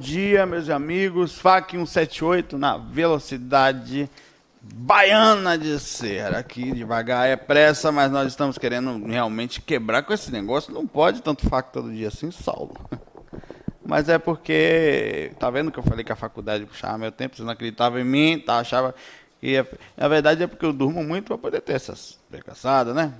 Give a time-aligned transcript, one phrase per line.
[0.00, 1.38] Dia, meus amigos.
[1.38, 4.10] FAC 178 na velocidade
[4.60, 6.34] baiana de ser.
[6.34, 10.72] Aqui devagar é pressa, mas nós estamos querendo realmente quebrar com esse negócio.
[10.72, 12.74] Não pode tanto FAC todo dia assim, Saulo.
[13.82, 17.42] Mas é porque, tá vendo que eu falei que a faculdade puxava meu tempo, você
[17.42, 18.58] não acreditava em mim, tá?
[18.58, 18.94] Achava
[19.40, 19.48] que.
[19.48, 19.68] Ia...
[19.96, 23.12] Na verdade é porque eu durmo muito para poder ter essas precaçadas, né?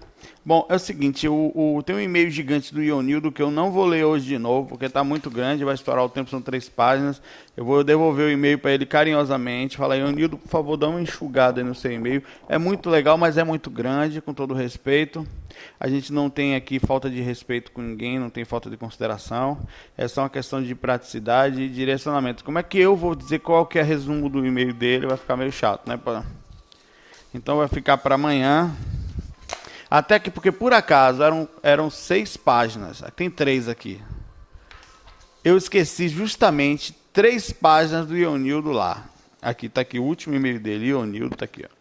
[0.45, 3.71] Bom, é o seguinte, o, o, tem um e-mail gigante do Ionildo que eu não
[3.71, 6.69] vou ler hoje de novo, porque está muito grande, vai estourar o tempo, são três
[6.69, 7.21] páginas.
[7.57, 11.63] Eu vou devolver o e-mail para ele carinhosamente, falar, Ionildo, por favor, dá uma enxugada
[11.63, 12.23] no seu e-mail.
[12.49, 15.27] É muito legal, mas é muito grande, com todo respeito.
[15.79, 19.59] A gente não tem aqui falta de respeito com ninguém, não tem falta de consideração.
[19.97, 22.45] É só uma questão de praticidade e direcionamento.
[22.45, 25.07] Como é que eu vou dizer qual que é o resumo do e-mail dele?
[25.07, 25.99] Vai ficar meio chato, né?
[27.35, 28.75] Então vai ficar para amanhã.
[29.91, 34.01] Até que, porque por acaso eram, eram seis páginas, tem três aqui.
[35.43, 39.07] Eu esqueci justamente três páginas do Ionildo lá.
[39.43, 41.65] Aqui está aqui o último e-mail dele, Ionildo está aqui.
[41.65, 41.81] Ó.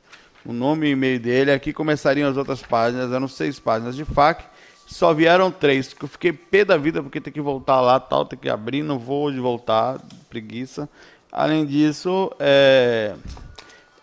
[0.50, 4.44] O nome e e-mail dele, aqui começariam as outras páginas, eram seis páginas de FAQ,
[4.88, 8.26] só vieram três, que eu fiquei pé da vida porque tem que voltar lá, tal,
[8.26, 10.00] tem que abrir, não vou de voltar,
[10.30, 10.90] preguiça.
[11.32, 13.14] Além disso, é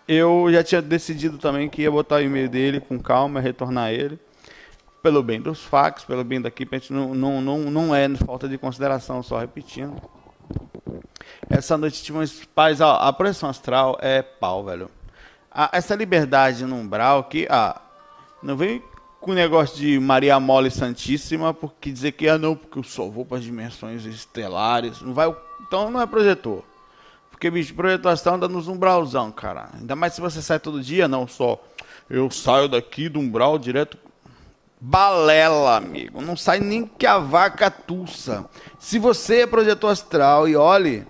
[0.08, 4.18] eu já tinha decidido também que ia botar o e-mail dele com calma, retornar ele.
[5.02, 8.48] Pelo bem dos fax, pelo bem da equipe, gente não, não, não, não é falta
[8.48, 10.00] de consideração, só repetindo.
[11.48, 14.90] Essa noite tivemos paz, a, projeção astral é pau, velho.
[15.50, 17.80] A, essa liberdade no umbral que, ah,
[18.42, 18.82] não vem
[19.20, 23.08] com o negócio de Maria Mole Santíssima, porque dizer que, ah, não, porque eu só
[23.08, 25.34] vou para as dimensões estelares, não vai,
[25.66, 26.64] então não é projetor.
[27.36, 29.68] Porque, bicho, projetação anda nos umbralzão, cara.
[29.78, 31.62] Ainda mais se você sai todo dia, não só.
[32.08, 33.98] Eu saio daqui do umbral direto.
[34.80, 36.22] Balela, amigo.
[36.22, 38.46] Não sai nem que a vaca tussa.
[38.78, 41.06] Se você é projetor astral e olhe,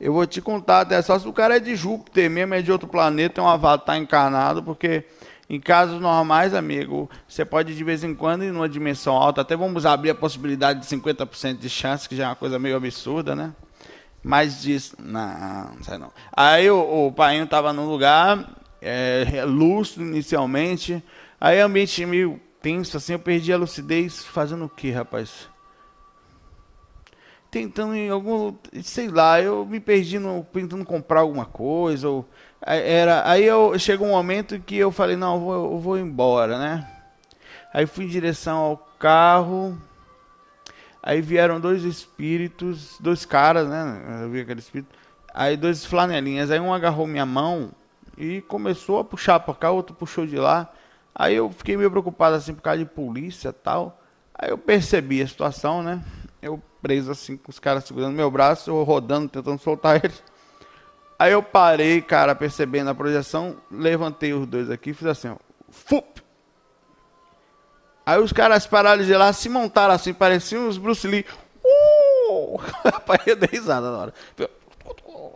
[0.00, 2.72] eu vou te contar até só se o cara é de Júpiter mesmo, é de
[2.72, 5.04] outro planeta, é um avatar encarnado, porque
[5.48, 9.54] em casos normais, amigo, você pode de vez em quando ir numa dimensão alta, até
[9.54, 13.36] vamos abrir a possibilidade de 50% de chance, que já é uma coisa meio absurda,
[13.36, 13.52] né?
[14.22, 16.12] Mas diz, não, não sei não.
[16.32, 21.02] Aí o, o pai estava num lugar é, lúcido inicialmente,
[21.40, 25.48] aí ambiente meio tenso, assim, eu perdi a lucidez fazendo o que, rapaz?
[27.50, 32.28] Tentando em algum, sei lá, eu me perdi no, tentando comprar alguma coisa, ou,
[32.60, 36.58] era, aí eu, chegou um momento que eu falei, não, eu vou, eu vou embora,
[36.58, 36.88] né?
[37.72, 39.80] Aí fui em direção ao carro,
[41.02, 44.22] Aí vieram dois espíritos, dois caras, né?
[44.22, 44.94] Eu vi aquele espírito.
[45.32, 46.50] Aí dois flanelinhas.
[46.50, 47.70] Aí um agarrou minha mão
[48.16, 50.70] e começou a puxar para cá, outro puxou de lá.
[51.14, 54.00] Aí eu fiquei meio preocupado assim por causa de polícia tal.
[54.34, 56.02] Aí eu percebi a situação, né?
[56.42, 60.22] Eu preso assim com os caras segurando meu braço, eu rodando, tentando soltar eles.
[61.18, 65.36] Aí eu parei, cara, percebendo a projeção, levantei os dois aqui e fiz assim, ó.
[65.70, 66.22] Fup!
[68.10, 71.24] Aí os caras pararam de lá, se montaram assim, pareciam os Bruce Lee.
[71.64, 72.56] Uh!
[72.84, 74.14] Rapaz, eu dei risada na hora.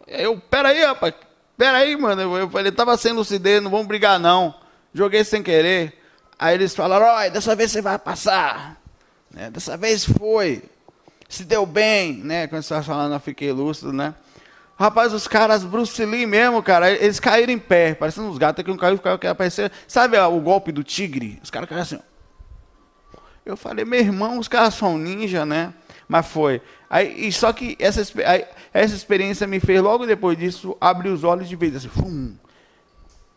[0.09, 1.15] Eu, peraí, rapaz,
[1.57, 2.37] peraí, mano.
[2.37, 4.53] Eu falei, tava sem lucidez, não vamos brigar não.
[4.93, 6.01] Joguei sem querer.
[6.37, 8.77] Aí eles falaram, olha, dessa vez você vai passar.
[9.31, 9.53] Né?
[9.53, 10.65] Dessa vez foi.
[11.29, 12.49] Se deu bem, né?
[12.49, 14.17] Quando você falando, eu fiquei lúcido, né?
[14.77, 18.71] Rapaz, os caras, Bruce Lee mesmo, cara, eles caíram em pé, parecendo uns gatos que
[18.73, 19.71] um caiu, caiu, apareceu.
[19.87, 21.39] Sabe o golpe do tigre?
[21.41, 22.14] Os caras caíram assim, ó.
[23.45, 25.75] Eu falei, meu irmão, os caras são ninja, né?
[26.09, 26.63] Mas foi.
[26.89, 28.01] Aí, e só que essa,
[28.73, 32.35] essa experiência me fez, logo depois disso, abrir os olhos de vez, assim, fum,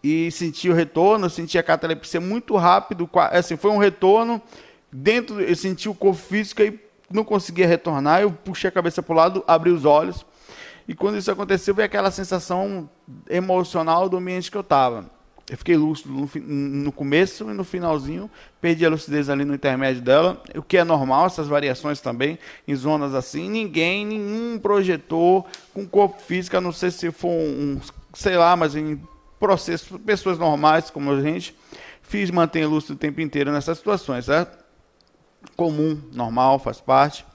[0.02, 4.42] e senti o retorno, senti a catalepsia muito rápido, assim, foi um retorno,
[4.92, 6.80] dentro, eu senti o corpo físico e
[7.12, 10.26] não conseguia retornar, eu puxei a cabeça para o lado, abri os olhos,
[10.88, 12.90] e quando isso aconteceu, veio aquela sensação
[13.30, 15.17] emocional do ambiente que eu estava.
[15.50, 18.30] Eu fiquei lúcido no, no, começo e no finalzinho,
[18.60, 22.76] perdi a lucidez ali no intermédio dela, o que é normal, essas variações também, em
[22.76, 23.50] zonas assim.
[23.50, 27.80] Ninguém, nenhum projetor com corpo físico, a não sei se for um,
[28.14, 29.02] sei lá, mas em
[29.40, 31.56] processo, pessoas normais como a gente,
[32.02, 34.58] fiz manter lúcido o tempo inteiro nessas situações, certo?
[35.56, 37.26] Comum, normal, faz parte.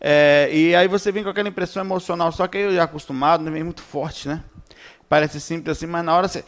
[0.00, 3.62] É, e aí você vem com aquela impressão emocional, só que eu já acostumado, vem
[3.62, 4.42] muito forte, né?
[5.08, 6.44] Parece simples assim, mas na hora você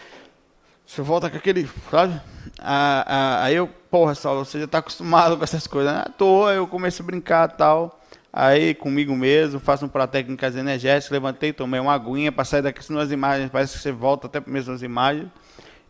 [0.87, 2.21] você volta com aquele, sabe?
[2.59, 5.93] Ah, ah, aí eu, porra, Saulo, você já está acostumado com essas coisas.
[5.93, 6.05] Né?
[6.17, 8.01] Tô, eu comecei a brincar tal.
[8.33, 12.85] Aí comigo mesmo, faço um para técnicas energéticas, levantei, tomei uma aguinha para sair daqui,
[12.85, 15.29] senão as imagens, parece que você volta até mesmo as imagens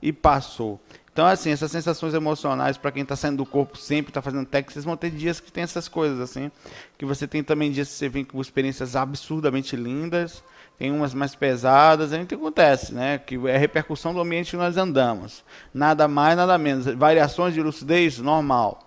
[0.02, 0.78] e passou.
[1.10, 4.72] Então, assim, essas sensações emocionais, para quem está saindo do corpo sempre, está fazendo técnica,
[4.72, 6.50] vocês vão ter dias que tem essas coisas, assim.
[6.98, 10.42] Que você tem também dias que você vem com experiências absurdamente lindas,
[10.78, 13.18] tem umas mais pesadas, a gente acontece, né?
[13.18, 15.44] Que é a repercussão do ambiente que nós andamos.
[15.72, 16.86] Nada mais, nada menos.
[16.86, 18.80] Variações de lucidez, normal.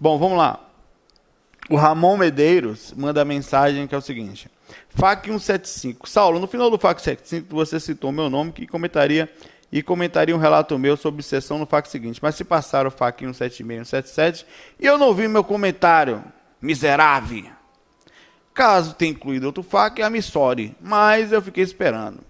[0.00, 0.60] Bom, vamos lá.
[1.68, 4.48] O Ramon Medeiros manda mensagem que é o seguinte:
[4.90, 6.08] FAC 175.
[6.08, 9.30] Saulo, no final do FAC 175 você citou meu nome que comentaria
[9.70, 12.20] e comentaria um relato meu sobre sessão no FAC seguinte.
[12.22, 14.46] Mas se passar o FAC 176 177
[14.80, 16.24] e eu não vi meu comentário,
[16.62, 17.55] miserável.
[18.56, 22.20] Caso tenha incluído outro FAQ, é a Missori, mas eu fiquei esperando.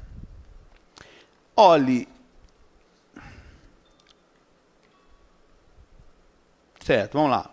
[1.54, 2.08] Olhe.
[6.84, 7.48] Certo, vamos lá.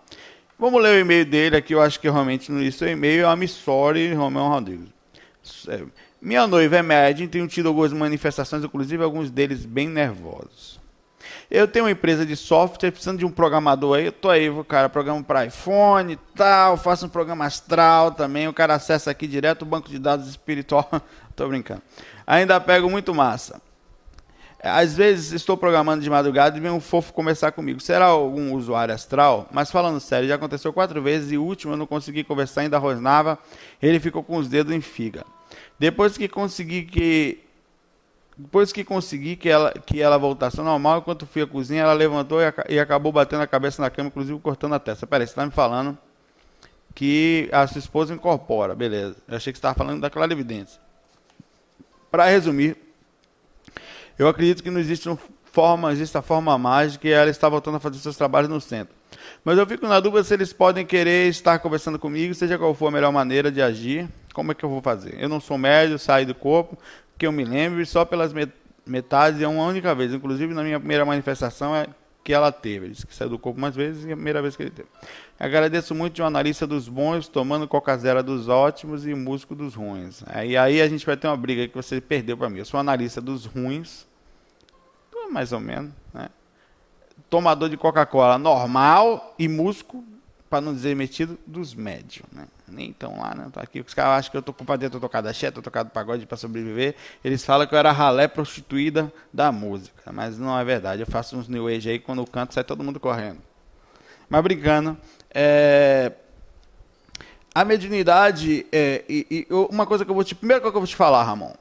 [0.58, 3.36] Vamos ler o e-mail dele aqui, eu acho que realmente no seu e-mail é a
[3.36, 4.90] Missori Romeu Rodrigues.
[6.20, 10.80] Minha noiva é média, tenho tido algumas manifestações, inclusive alguns deles bem nervosos.
[11.54, 14.90] Eu tenho uma empresa de software, precisando de um programador aí, eu tô aí, cara,
[14.90, 19.66] programa para iPhone tal, faço um programa astral também, o cara acessa aqui direto o
[19.66, 20.90] banco de dados espiritual.
[21.36, 21.84] tô brincando.
[22.26, 23.62] Ainda pego muito massa.
[24.64, 27.80] Às vezes estou programando de madrugada e vem um fofo conversar comigo.
[27.80, 29.48] Será algum usuário astral?
[29.52, 33.38] Mas falando sério, já aconteceu quatro vezes e último eu não consegui conversar, ainda rosnava.
[33.80, 35.24] Ele ficou com os dedos em figa.
[35.78, 37.43] Depois que consegui que
[38.38, 41.94] depois que consegui que ela, que ela voltasse ao normal, enquanto fui à cozinha, ela
[41.94, 45.06] levantou e, e, acabou batendo a cabeça na cama, inclusive cortando a testa.
[45.06, 45.98] Peraí, você está me falando
[46.96, 49.16] que a sua esposa incorpora, beleza.
[49.28, 50.82] Eu achei que você estava falando daquela evidência.
[52.10, 52.78] Para resumir,
[54.18, 55.18] eu acredito que não existe uma
[55.52, 58.96] forma, existe a forma mágica e ela está voltando a fazer seus trabalhos no centro.
[59.44, 62.88] Mas eu fico na dúvida se eles podem querer estar conversando comigo, seja qual for
[62.88, 64.10] a melhor maneira de agir.
[64.34, 65.16] Como é que eu vou fazer?
[65.20, 66.76] Eu não sou médio, saio do corpo,
[67.18, 68.34] que eu me lembro, só pelas
[68.86, 70.14] metades é uma única vez.
[70.14, 71.88] Inclusive, na minha primeira manifestação é
[72.24, 72.86] que ela teve.
[72.86, 74.72] Ele disse que saiu do corpo mais vezes e é a primeira vez que ele
[74.72, 74.88] teve.
[75.40, 80.24] Agradeço muito de um analista dos bons, tomando coca-zera dos ótimos e músico dos ruins.
[80.46, 82.60] E aí a gente vai ter uma briga que você perdeu para mim.
[82.60, 84.08] Eu sou analista dos ruins,
[85.32, 86.30] mais ou menos, né?
[87.30, 90.04] Tomador de Coca-Cola normal e músico,
[90.54, 92.46] para não dizer metido, dos médios, né?
[92.68, 93.50] nem estão lá, né?
[93.52, 93.82] Tô aqui.
[93.82, 96.38] Os caras acham que eu tô com dentro, tô tocado axé, tô tocado pagode para
[96.38, 96.94] sobreviver.
[97.24, 101.02] Eles falam que eu era ralé prostituída da música, mas não é verdade.
[101.02, 103.40] Eu faço uns new age aí, quando eu canto, sai todo mundo correndo.
[104.30, 104.96] Mas brincando,
[105.34, 106.12] é...
[107.56, 109.04] a mediunidade, é...
[109.10, 110.36] e, e, uma coisa que eu vou te...
[110.36, 111.56] Primeira coisa que eu vou te falar, Ramon.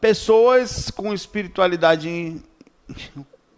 [0.00, 2.40] Pessoas com espiritualidade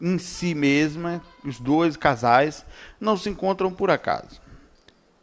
[0.00, 2.64] em si mesma, os dois casais,
[3.00, 4.40] não se encontram por acaso.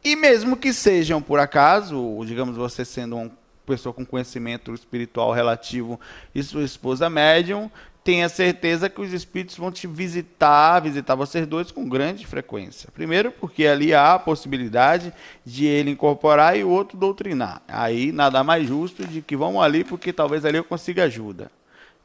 [0.03, 3.32] E mesmo que sejam por acaso, digamos você sendo uma
[3.65, 6.00] pessoa com conhecimento espiritual relativo
[6.36, 7.72] e sua esposa médium,
[8.03, 12.89] tenha certeza que os espíritos vão te visitar, visitar vocês dois com grande frequência.
[12.94, 15.13] Primeiro, porque ali há a possibilidade
[15.46, 17.62] de ele incorporar e o outro doutrinar.
[17.65, 21.50] Aí nada mais justo de que vamos ali porque talvez ali eu consiga ajuda.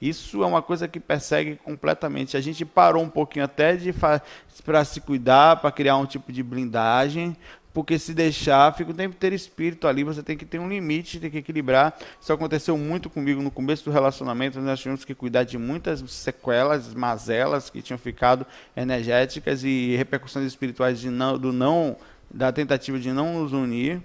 [0.01, 2.37] Isso é uma coisa que persegue completamente.
[2.37, 6.43] A gente parou um pouquinho até de para se cuidar, para criar um tipo de
[6.43, 7.37] blindagem,
[7.75, 11.21] porque se deixar, fica o tempo inteiro espírito ali, você tem que ter um limite,
[11.21, 11.97] tem que equilibrar.
[12.21, 16.93] Isso aconteceu muito comigo no começo do relacionamento, nós tínhamos que cuidar de muitas sequelas,
[16.95, 21.97] mazelas que tinham ficado energéticas e repercussões espirituais de não, do não,
[22.31, 24.03] da tentativa de não nos unir,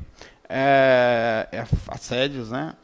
[0.48, 1.48] é,
[1.88, 2.76] assédios, né?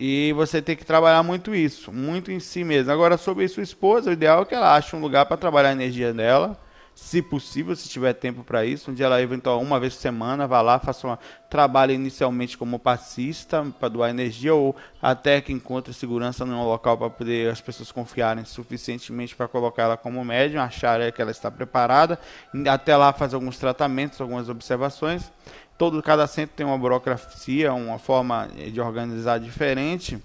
[0.00, 2.92] E você tem que trabalhar muito isso, muito em si mesmo.
[2.92, 5.72] Agora, sobre sua esposa, o ideal é que ela ache um lugar para trabalhar a
[5.72, 6.56] energia dela,
[6.94, 8.92] se possível, se tiver tempo para isso.
[8.92, 11.16] Um dia ela eventual uma vez por semana, vá lá, faça um
[11.50, 17.10] trabalho inicialmente como passista para doar energia ou até que encontre segurança num local para
[17.10, 22.20] poder as pessoas confiarem suficientemente para colocar ela como médium, achar que ela está preparada,
[22.68, 25.30] até lá fazer alguns tratamentos, algumas observações
[25.78, 30.20] todo cada centro tem uma burocracia, uma forma de organizar diferente,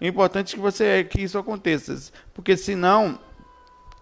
[0.00, 3.18] É importante que você que isso aconteça, porque senão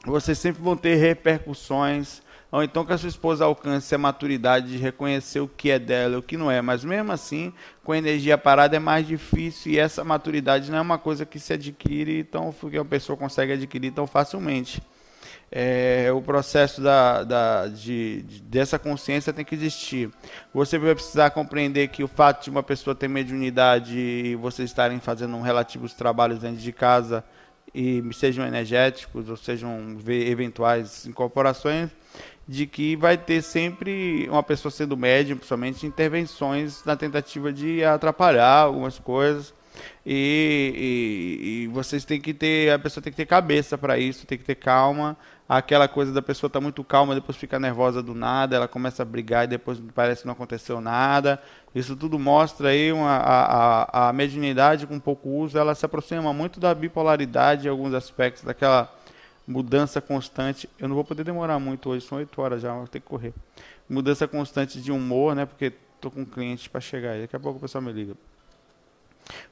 [0.05, 4.79] vocês sempre vão ter repercussões ou então que a sua esposa alcance a maturidade de
[4.79, 6.63] reconhecer o que é dela e o que não é.
[6.63, 7.53] Mas mesmo assim,
[7.85, 11.39] com a energia parada é mais difícil e essa maturidade não é uma coisa que
[11.39, 14.81] se adquire tão que a pessoa consegue adquirir tão facilmente.
[15.51, 20.11] É, o processo da, da, de, de, dessa consciência tem que existir.
[20.53, 25.01] Você vai precisar compreender que o fato de uma pessoa ter mediunidade e vocês estarem
[25.01, 27.25] fazendo relativos trabalhos dentro de casa
[27.75, 31.91] e sejam energéticos ou sejam eventuais incorporações,
[32.47, 38.63] de que vai ter sempre uma pessoa sendo médium, principalmente intervenções na tentativa de atrapalhar
[38.63, 39.55] algumas coisas.
[40.05, 44.27] E, e, e, vocês têm que ter, a pessoa tem que ter cabeça para isso,
[44.27, 45.17] tem que ter calma.
[45.49, 49.03] Aquela coisa da pessoa estar tá muito calma, depois fica nervosa do nada, ela começa
[49.03, 51.41] a brigar e depois parece que não aconteceu nada.
[51.75, 56.35] Isso tudo mostra aí uma, a, a, a mediunidade com pouco uso, ela se aproxima
[56.35, 58.93] muito da bipolaridade em alguns aspectos, daquela
[59.47, 60.69] mudança constante.
[60.79, 63.33] Eu não vou poder demorar muito hoje, são 8 horas já, vou ter que correr.
[63.89, 65.47] Mudança constante de humor, né?
[65.47, 67.23] Porque estou com um cliente para chegar aí.
[67.23, 68.15] Daqui a pouco o pessoal me liga.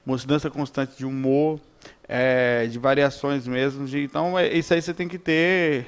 [0.05, 1.61] Mudança constante de humor,
[2.09, 3.87] é, de variações mesmo.
[3.87, 5.87] De, então, é, isso aí você tem que ter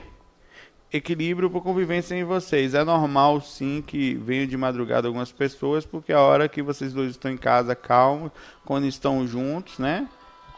[0.92, 2.74] equilíbrio para convivência em vocês.
[2.74, 7.10] É normal, sim, que venham de madrugada algumas pessoas, porque a hora que vocês dois
[7.10, 8.30] estão em casa calmos,
[8.64, 10.08] quando estão juntos, né?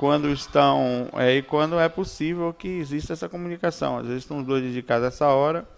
[0.01, 3.99] quando estão é, e quando é possível que exista essa comunicação.
[3.99, 5.69] Às vezes estão os dois de casa essa hora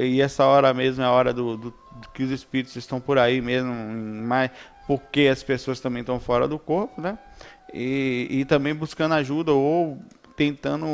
[0.00, 1.74] e essa hora mesmo é a hora do, do,
[2.14, 4.50] que os espíritos estão por aí mesmo, mais
[4.86, 7.18] porque as pessoas também estão fora do corpo, né?
[7.72, 9.98] E, e também buscando ajuda ou
[10.36, 10.86] tentando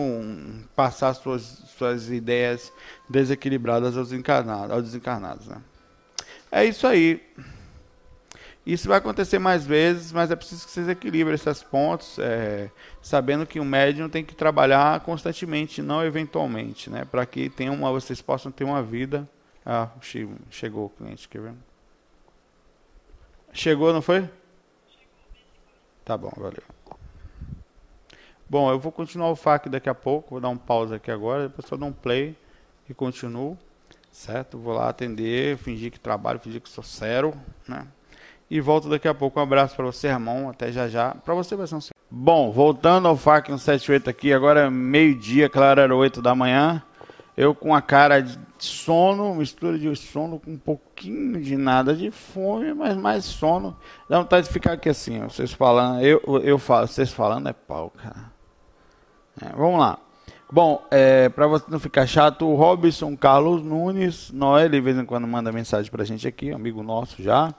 [0.76, 1.42] passar suas,
[1.76, 2.72] suas ideias
[3.08, 5.60] desequilibradas aos encarnados, aos desencarnados, né?
[6.52, 7.22] É isso aí.
[8.64, 12.70] Isso vai acontecer mais vezes, mas é preciso que vocês equilibrem esses pontos, é,
[13.00, 17.04] sabendo que o médium tem que trabalhar constantemente, não eventualmente, né?
[17.04, 19.28] Para que tenham uma, vocês possam ter uma vida.
[19.64, 19.88] Ah,
[20.50, 21.54] chegou o cliente, quer ver?
[23.52, 24.28] Chegou, não foi?
[26.04, 26.62] Tá bom, valeu.
[28.48, 31.48] Bom, eu vou continuar o FAQ daqui a pouco, vou dar um pause aqui agora,
[31.48, 32.36] depois só dar um play
[32.88, 33.56] e continuo,
[34.10, 34.58] certo?
[34.58, 37.32] Vou lá atender, fingir que trabalho, fingir que sou sério,
[37.68, 37.86] né?
[38.50, 39.38] e volto daqui a pouco.
[39.38, 40.50] Um abraço para você, irmão.
[40.50, 41.14] Até já já.
[41.14, 41.80] Para você vai ser um.
[42.10, 46.82] Bom, voltando ao FAC 178 aqui, agora é meio-dia, claro, era 8 da manhã.
[47.36, 52.10] Eu com a cara de sono, mistura de sono com um pouquinho de nada de
[52.10, 53.76] fome, mas mais sono.
[54.08, 57.90] Dá vontade de ficar aqui assim, vocês falando, eu, eu falo, vocês falando é pau,
[57.90, 58.30] cara.
[59.40, 59.98] É, vamos lá.
[60.52, 65.04] Bom, é, para você não ficar chato, o Robson Carlos Nunes, Noé, de vez em
[65.04, 67.54] quando manda mensagem pra gente aqui, amigo nosso já.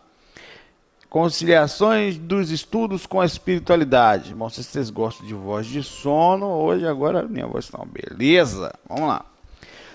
[1.09, 4.35] Conciliações dos estudos com a espiritualidade.
[4.35, 8.73] Bom, se vocês gostam de voz de sono, hoje agora minha voz está uma beleza.
[8.87, 9.30] Vamos lá.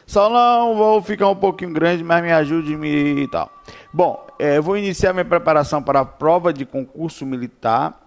[0.06, 3.50] Salão, vou ficar um pouquinho grande, mas me ajude me e tal.
[3.92, 8.00] Bom, é, vou iniciar minha preparação para a prova de concurso militar,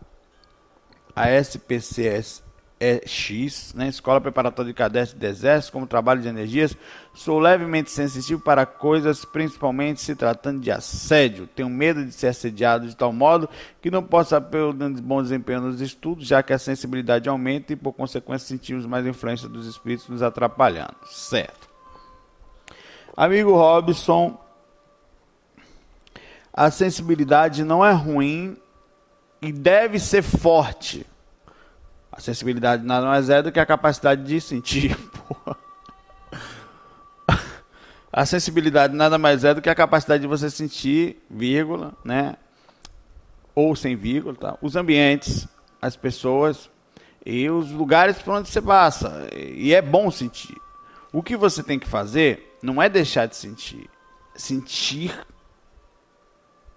[1.14, 2.42] a SPCS
[2.80, 3.90] é X, né?
[3.90, 6.76] Escola Preparatória de Cadete de Exército, como trabalho de energias.
[7.14, 11.46] Sou levemente sensitivo para coisas, principalmente se tratando de assédio.
[11.48, 13.50] Tenho medo de ser assediado de tal modo
[13.82, 17.92] que não possa pelo bom desempenho nos estudos, já que a sensibilidade aumenta e, por
[17.92, 20.96] consequência, sentimos mais influência dos espíritos nos atrapalhando.
[21.06, 21.59] Certo.
[23.16, 24.40] Amigo Robson,
[26.54, 28.58] a sensibilidade não é ruim
[29.42, 31.06] e deve ser forte
[32.20, 34.94] a sensibilidade nada mais é do que a capacidade de sentir.
[35.26, 35.58] Porra.
[38.12, 42.36] A sensibilidade nada mais é do que a capacidade de você sentir, vírgula, né?
[43.56, 44.58] Ou sem vírgula, tá?
[44.62, 45.48] Os ambientes,
[45.82, 46.70] as pessoas
[47.26, 49.30] e os lugares por onde você passa.
[49.34, 50.58] E é bom sentir.
[51.14, 53.90] O que você tem que fazer não é deixar de sentir.
[54.36, 55.18] Sentir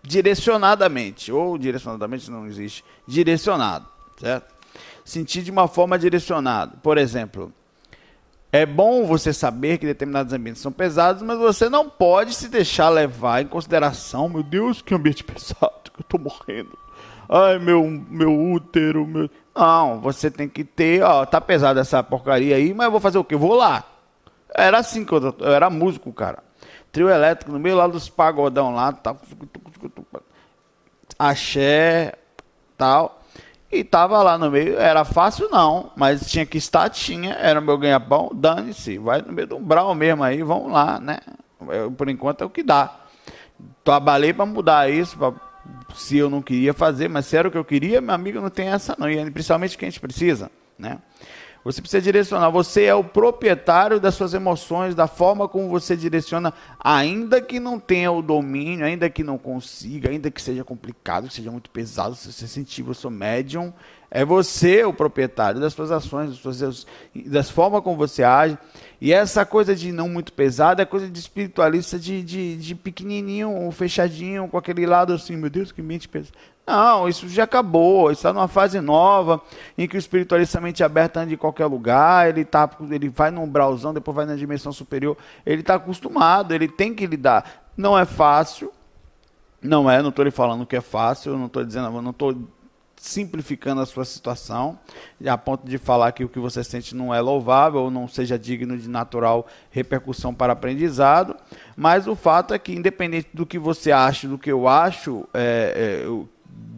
[0.02, 1.30] direcionadamente.
[1.30, 2.84] Ou direcionadamente não existe.
[3.06, 3.86] Direcionado,
[4.18, 4.52] certo?
[5.04, 6.76] sentir de uma forma direcionada.
[6.82, 7.52] Por exemplo,
[8.50, 12.88] é bom você saber que determinados ambientes são pesados, mas você não pode se deixar
[12.88, 16.78] levar em consideração, meu Deus, que ambiente pesado, que eu estou morrendo.
[17.28, 19.30] Ai, meu, meu útero, meu...
[19.54, 23.18] Não, você tem que ter, ó, tá pesado essa porcaria aí, mas eu vou fazer
[23.18, 23.36] o quê?
[23.36, 23.84] Vou lá.
[24.54, 26.42] Era assim que eu, eu era músico, cara.
[26.90, 29.18] Trio elétrico no meio lá dos pagodão lá, tal.
[31.18, 32.14] Axé,
[32.76, 33.22] tal.
[33.70, 37.78] E tava lá no meio, era fácil não, mas tinha que estar, tinha, era meu
[37.78, 41.18] ganha-pão, dane-se, vai no meio do umbral mesmo aí, vamos lá, né?
[41.68, 42.94] Eu, por enquanto é o que dá.
[43.82, 45.32] Trabalhei para mudar isso, para
[45.94, 48.50] se eu não queria fazer, mas se era o que eu queria, meu amigo, não
[48.50, 49.08] tem essa não.
[49.08, 50.98] E principalmente que a gente precisa, né?
[51.64, 52.50] Você precisa direcionar.
[52.50, 57.78] Você é o proprietário das suas emoções, da forma como você direciona, ainda que não
[57.78, 62.16] tenha o domínio, ainda que não consiga, ainda que seja complicado, que seja muito pesado,
[62.16, 63.72] se você sentir, eu sou médium,
[64.14, 66.86] é você o proprietário das suas ações, das, suas,
[67.26, 68.58] das formas como você age.
[69.00, 73.70] E essa coisa de não muito pesado é coisa de espiritualista, de, de, de pequenininho,
[73.72, 76.34] fechadinho, com aquele lado assim, meu Deus, que mente pesada.
[76.66, 78.10] Não, isso já acabou.
[78.10, 79.40] Está numa fase nova
[79.78, 82.28] em que o espiritualista mente aberto anda em qualquer lugar.
[82.28, 85.16] Ele tá, ele vai num umbralzão, depois vai na dimensão superior.
[85.46, 87.64] Ele está acostumado, ele tem que lidar.
[87.74, 88.70] Não é fácil.
[89.62, 91.38] Não é, não estou lhe falando que é fácil.
[91.38, 92.36] Não estou dizendo, não estou
[93.02, 94.78] simplificando a sua situação,
[95.26, 98.38] a ponto de falar que o que você sente não é louvável ou não seja
[98.38, 101.34] digno de natural repercussão para aprendizado,
[101.76, 106.04] mas o fato é que, independente do que você acha, do que eu acho, é,
[106.04, 106.31] é,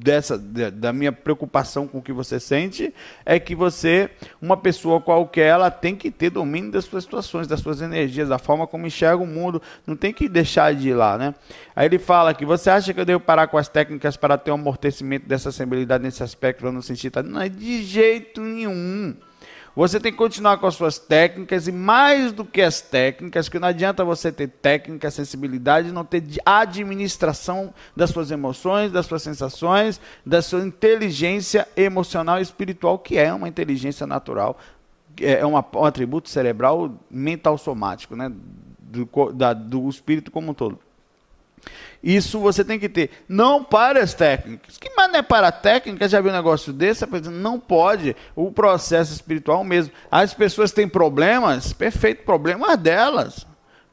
[0.05, 2.93] dessa da minha preocupação com o que você sente
[3.25, 7.61] é que você, uma pessoa qualquer, ela tem que ter domínio das suas situações, das
[7.61, 11.17] suas energias, da forma como enxerga o mundo, não tem que deixar de ir lá,
[11.17, 11.35] né?
[11.75, 14.51] Aí ele fala que você acha que eu devo parar com as técnicas para ter
[14.51, 19.15] um amortecimento dessa sensibilidade nesse aspecto, não sentir, não é de jeito nenhum.
[19.77, 23.59] Você tem que continuar com as suas técnicas e mais do que as técnicas, que
[23.59, 30.01] não adianta você ter técnica, sensibilidade, não ter administração das suas emoções, das suas sensações,
[30.25, 34.57] da sua inteligência emocional e espiritual, que é uma inteligência natural,
[35.21, 38.31] é um atributo cerebral mental somático, né?
[38.79, 40.79] do, da, do espírito como um todo.
[42.05, 43.11] Isso você tem que ter.
[43.27, 44.77] Não para as técnicas.
[44.77, 46.07] Que mais não é para a técnica?
[46.07, 47.07] Já viu um negócio desse?
[47.31, 48.15] Não pode.
[48.37, 49.91] O processo espiritual mesmo.
[50.11, 53.47] As pessoas têm problemas, perfeito, problemas delas.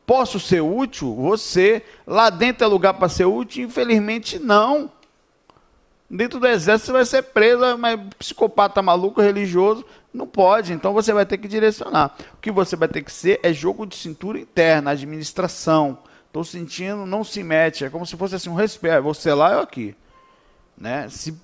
[0.05, 1.15] Posso ser útil?
[1.15, 1.83] Você.
[2.05, 3.63] Lá dentro é lugar para ser útil?
[3.63, 4.91] Infelizmente, não.
[6.09, 10.73] Dentro do exército você vai ser preso, mas psicopata maluco, religioso, não pode.
[10.73, 12.13] Então você vai ter que direcionar.
[12.33, 15.97] O que você vai ter que ser é jogo de cintura interna, administração
[16.31, 17.83] Estou sentindo, não se mete.
[17.83, 19.03] É como se fosse assim um respeito.
[19.03, 19.93] Você lá, eu aqui.
[20.77, 21.09] Né?
[21.09, 21.37] Se,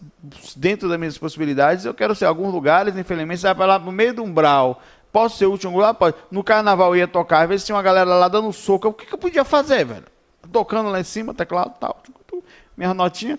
[0.55, 3.91] dentro das minhas possibilidades, eu quero ser em alguns lugares, infelizmente, você vai lá no
[3.91, 4.81] meio do umbral.
[5.11, 5.93] Posso ser o último lugar?
[5.93, 6.15] Pode.
[6.31, 8.87] No carnaval eu ia tocar, às vezes tinha uma galera lá dando soco.
[8.87, 10.05] O que, que eu podia fazer, velho?
[10.53, 12.01] Tocando lá em cima, teclado tal,
[12.77, 13.37] minha notinha.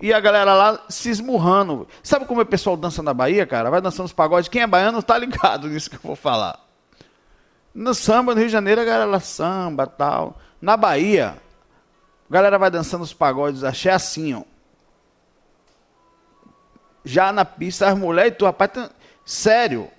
[0.00, 1.88] E a galera lá se esmurrando.
[2.04, 3.68] Sabe como é o pessoal dança na Bahia, cara?
[3.68, 4.48] Vai dançando os pagodes.
[4.48, 6.65] Quem é baiano tá ligado nisso que eu vou falar.
[7.76, 10.38] No samba, no Rio de Janeiro, a galera samba tal.
[10.62, 11.36] Na Bahia,
[12.30, 14.44] a galera vai dançando os pagodes axé assim, ó.
[17.04, 18.90] Já na pista, as mulheres e tu, rapaz, tá...
[19.26, 19.90] sério.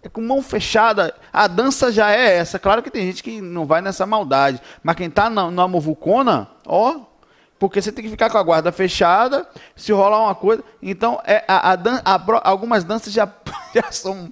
[0.00, 1.12] É com mão fechada.
[1.32, 2.56] A dança já é essa.
[2.56, 4.60] Claro que tem gente que não vai nessa maldade.
[4.80, 7.00] Mas quem tá na, na muvucona, ó.
[7.58, 9.48] Porque você tem que ficar com a guarda fechada.
[9.74, 10.62] Se rolar uma coisa.
[10.80, 13.28] Então, é, a, a, dan a, algumas danças já,
[13.74, 14.30] já são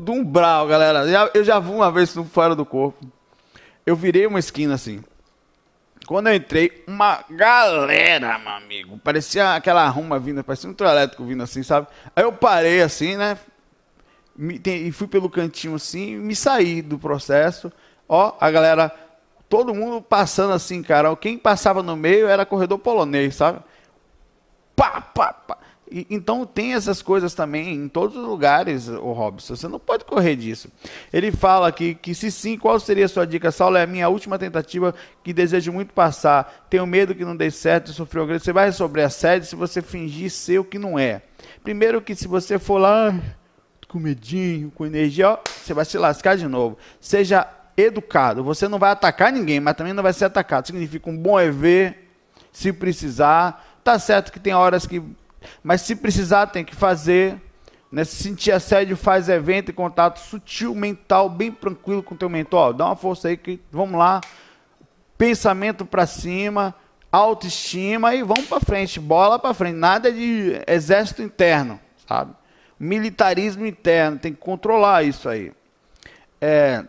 [0.00, 1.04] do umbral, galera.
[1.34, 3.06] Eu já vi uma vez fora do corpo.
[3.84, 5.04] Eu virei uma esquina assim.
[6.06, 8.98] Quando eu entrei, uma galera, meu amigo.
[8.98, 11.86] Parecia aquela arruma vindo, parecia um elétrico vindo assim, sabe?
[12.16, 13.38] Aí eu parei assim, né?
[14.38, 17.70] E fui pelo cantinho assim, me saí do processo.
[18.08, 18.90] Ó, a galera,
[19.48, 21.14] todo mundo passando assim, cara.
[21.14, 23.60] Quem passava no meio era corredor polonês, sabe?
[24.74, 25.58] Pá, pá, pá.
[25.90, 29.56] E, então tem essas coisas também em todos os lugares, o Robson.
[29.56, 30.70] Você não pode correr disso.
[31.12, 33.50] Ele fala aqui que se sim, qual seria a sua dica?
[33.50, 36.66] Saulo, é a minha última tentativa que desejo muito passar.
[36.70, 39.56] Tenho medo que não dê certo e sofrer um Você vai sobre a sede se
[39.56, 41.22] você fingir ser o que não é.
[41.62, 43.14] Primeiro que se você for lá
[43.88, 46.78] com medinho, com energia, ó, você vai se lascar de novo.
[47.00, 48.44] Seja educado.
[48.44, 50.66] Você não vai atacar ninguém, mas também não vai ser atacado.
[50.66, 51.94] Significa um bom EV,
[52.52, 53.80] se precisar.
[53.82, 55.02] Tá certo que tem horas que
[55.62, 57.40] mas se precisar, tem que fazer.
[57.90, 58.04] Né?
[58.04, 62.72] Se sentir assédio, faz evento e contato sutil, mental, bem tranquilo com o teu mentor.
[62.72, 64.20] dá uma força aí que vamos lá.
[65.18, 66.74] Pensamento para cima,
[67.10, 69.76] autoestima e vamos para frente, bola para frente.
[69.76, 72.32] Nada de exército interno, sabe?
[72.78, 75.52] Militarismo interno, tem que controlar isso aí.
[76.40, 76.84] É,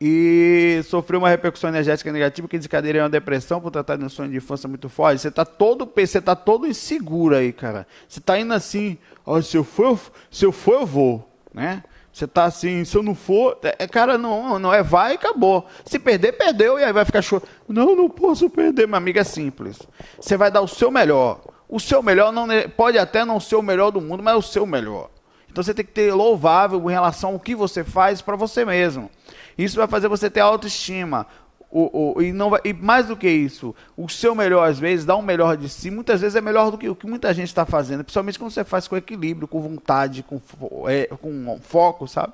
[0.00, 4.30] e sofreu uma repercussão energética negativa que desencadeia uma depressão por tratar de um sonho
[4.30, 5.20] de infância muito forte.
[5.20, 7.86] Você está todo, você tá todo inseguro aí, cara.
[8.06, 9.98] Você está indo assim, ó, se eu for,
[10.30, 11.82] se eu for, eu vou, né?
[12.12, 15.14] Você está assim, se eu não for, é, é, cara, não, não é vai e
[15.16, 15.66] acabou.
[15.84, 17.48] Se perder, perdeu e aí vai ficar chorando.
[17.68, 19.78] Não, não posso perder, meu amigo, é simples.
[20.18, 21.40] Você vai dar o seu melhor.
[21.68, 24.42] O seu melhor não pode até não ser o melhor do mundo, mas é o
[24.42, 25.10] seu melhor.
[25.50, 29.10] Então você tem que ter louvável em relação ao que você faz para você mesmo.
[29.56, 31.26] Isso vai fazer você ter autoestima.
[31.70, 35.04] o, o, e, não vai, e mais do que isso, o seu melhor às vezes,
[35.04, 37.48] dá um melhor de si, muitas vezes é melhor do que o que muita gente
[37.48, 40.40] está fazendo, principalmente quando você faz com equilíbrio, com vontade, com,
[40.88, 42.32] é, com foco, sabe?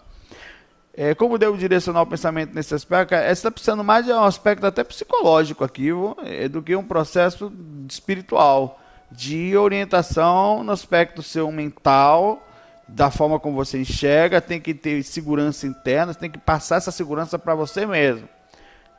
[0.95, 3.15] É, como devo direcionar o pensamento nesse aspecto?
[3.15, 5.89] Você está precisando mais de um aspecto até psicológico aqui,
[6.25, 7.51] é, do que um processo
[7.89, 8.79] espiritual,
[9.11, 12.47] de orientação no aspecto seu mental,
[12.87, 17.39] da forma como você enxerga, tem que ter segurança interna, tem que passar essa segurança
[17.39, 18.29] para você mesmo.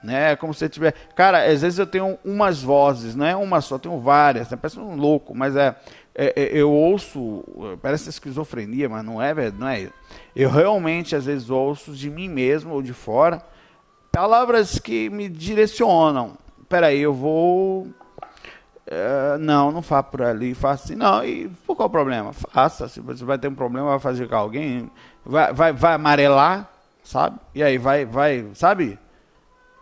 [0.03, 0.35] Né?
[0.35, 0.93] Como se tiver.
[1.15, 4.57] Cara, às vezes eu tenho umas vozes, não é uma só, tenho várias, né?
[4.61, 5.75] parece um louco, mas é,
[6.13, 7.43] é, é, eu ouço,
[7.81, 9.89] parece esquizofrenia, mas não é, não é.
[10.35, 13.41] Eu realmente às vezes ouço de mim mesmo ou de fora
[14.13, 16.37] palavras que me direcionam.
[16.69, 17.87] Peraí, eu vou
[18.85, 20.95] Uh, não, não faça por ali, faça assim.
[20.95, 22.33] Não, e por qual problema?
[22.33, 22.87] Faça.
[22.89, 24.91] Se você vai ter um problema, vai fazer com alguém,
[25.25, 26.69] vai, vai, vai amarelar,
[27.01, 27.39] sabe?
[27.55, 28.99] E aí vai, vai, sabe?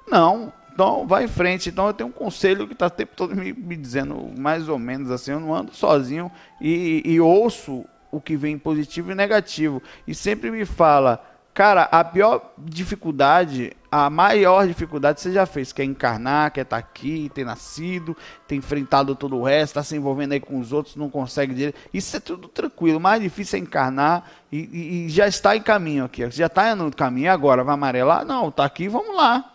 [0.07, 0.53] Não.
[0.73, 1.69] Então, vai em frente.
[1.69, 4.77] Então, eu tenho um conselho que está o tempo todo me, me, dizendo mais ou
[4.77, 5.31] menos assim.
[5.31, 9.81] Eu não ando sozinho e, e ouço o que vem positivo e negativo.
[10.07, 15.81] E sempre me fala, Cara, a pior dificuldade, a maior dificuldade você já fez, que
[15.81, 18.15] é encarnar, que é estar tá aqui, ter nascido,
[18.47, 21.77] ter enfrentado todo o resto, tá se envolvendo aí com os outros, não consegue direito.
[21.93, 22.99] Isso é tudo tranquilo.
[22.99, 26.29] O mais difícil é encarnar e, e, e já está em caminho aqui.
[26.31, 28.25] Já está no caminho agora, vai amarelar?
[28.25, 29.53] Não, está aqui, vamos lá.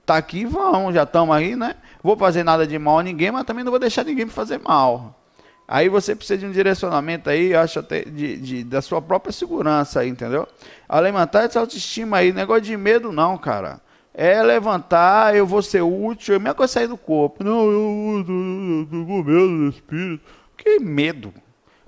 [0.00, 1.76] Está aqui, vamos, já estamos aí, né?
[2.02, 4.58] Vou fazer nada de mal a ninguém, mas também não vou deixar ninguém me fazer
[4.58, 5.20] mal.
[5.68, 9.32] Aí você precisa de um direcionamento aí, eu acho até de, de, da sua própria
[9.32, 10.46] segurança aí, entendeu?
[10.88, 13.80] Alimentar essa autoestima aí, negócio de medo não, cara.
[14.14, 17.44] É levantar, eu vou ser útil, é minha coisa sair do corpo.
[17.44, 20.24] Não, eu, tô com medo do espírito.
[20.56, 21.34] Que medo?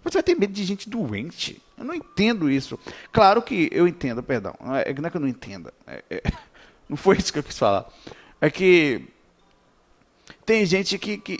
[0.04, 1.62] Você vai ter medo de gente doente.
[1.78, 2.78] Eu não entendo isso.
[3.12, 4.54] Claro que eu entendo, perdão.
[4.60, 5.72] Não é, não é que eu não entenda.
[5.86, 6.22] É, é,
[6.88, 7.86] não foi isso que eu quis falar.
[8.40, 9.04] É que
[10.44, 11.38] tem gente que, que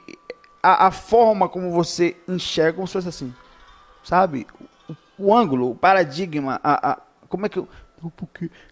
[0.63, 3.35] a, a, forma como você enxerga como se fosse assim.
[4.03, 4.47] Sabe?
[4.89, 7.69] O, o ângulo, o paradigma, a, a, como é que eu.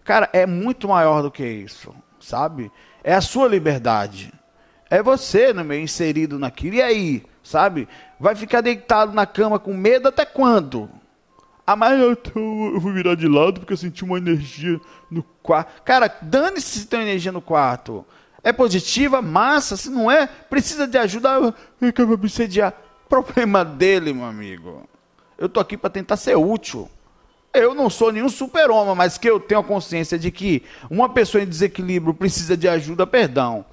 [0.03, 1.93] Cara, é muito maior do que isso.
[2.19, 2.71] Sabe?
[3.03, 4.33] É a sua liberdade.
[4.89, 6.75] É você no meio inserido naquilo.
[6.75, 7.25] E aí?
[7.43, 7.87] Sabe?
[8.19, 10.89] Vai ficar deitado na cama com medo até quando?
[11.65, 12.39] Ah, mas eu, tô,
[12.73, 14.79] eu vou virar de lado porque eu senti uma energia
[15.11, 15.81] no quarto.
[15.83, 18.05] Cara, dane-se se tem energia no quarto
[18.47, 22.73] é positiva, massa, se não é, precisa de ajuda, eu quero obsediar.
[23.09, 24.87] Problema dele, meu amigo.
[25.37, 26.89] Eu tô aqui para tentar ser útil.
[27.53, 31.43] Eu não sou nenhum super-homem, mas que eu tenho a consciência de que uma pessoa
[31.43, 33.65] em desequilíbrio precisa de ajuda, perdão.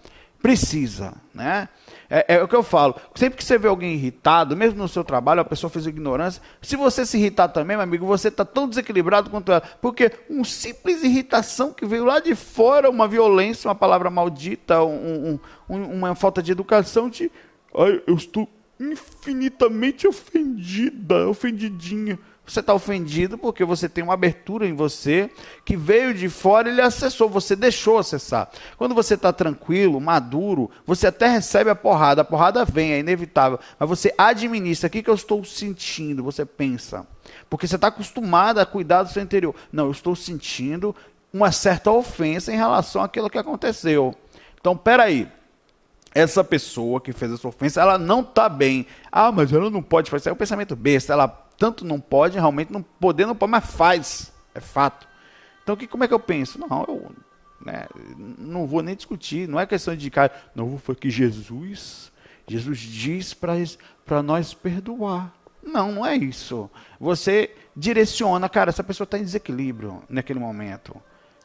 [0.43, 1.69] Precisa, né?
[2.17, 2.95] É, é, o que eu falo.
[3.13, 6.41] Sempre que você vê alguém irritado, mesmo no seu trabalho, a pessoa fez ignorância.
[6.63, 9.63] Se você se irritar também, meu amigo, você está tão desequilibrado quanto ela.
[9.83, 15.41] Porque uma simples irritação que veio lá de fora, uma violência, uma palavra maldita, um,
[15.69, 17.33] um, uma falta de educação, te.
[17.77, 18.49] Ai, eu estou
[18.79, 22.17] infinitamente ofendida, ofendidinha.
[22.47, 25.31] Você está ofendido porque você tem uma abertura em você
[25.65, 28.51] que veio de fora e ele acessou, você deixou acessar.
[28.77, 33.59] Quando você está tranquilo, maduro, você até recebe a porrada, a porrada vem, é inevitável,
[33.79, 34.89] mas você administra.
[34.89, 36.23] O que, que eu estou sentindo?
[36.23, 37.07] Você pensa.
[37.49, 39.55] Porque você está acostumado a cuidar do seu interior.
[39.73, 40.95] Não, eu estou sentindo
[41.33, 44.15] uma certa ofensa em relação àquilo que aconteceu.
[44.61, 45.29] Então, peraí.
[46.15, 48.87] Essa pessoa que fez essa ofensa, ela não está bem.
[49.11, 50.29] Ah, mas ela não pode fazer.
[50.29, 51.13] É um pensamento besta.
[51.13, 55.07] Ela tanto não pode, realmente não poder não pode, mas faz, é fato.
[55.63, 56.59] Então que, como é que eu penso?
[56.59, 57.11] Não, eu
[57.65, 57.87] né,
[58.39, 62.13] não vou nem discutir, não é questão de cara, não foi que Jesus,
[62.47, 65.33] Jesus diz para nós perdoar.
[65.63, 66.71] Não, não é isso.
[67.01, 70.95] Você direciona, cara, essa pessoa está em desequilíbrio naquele momento.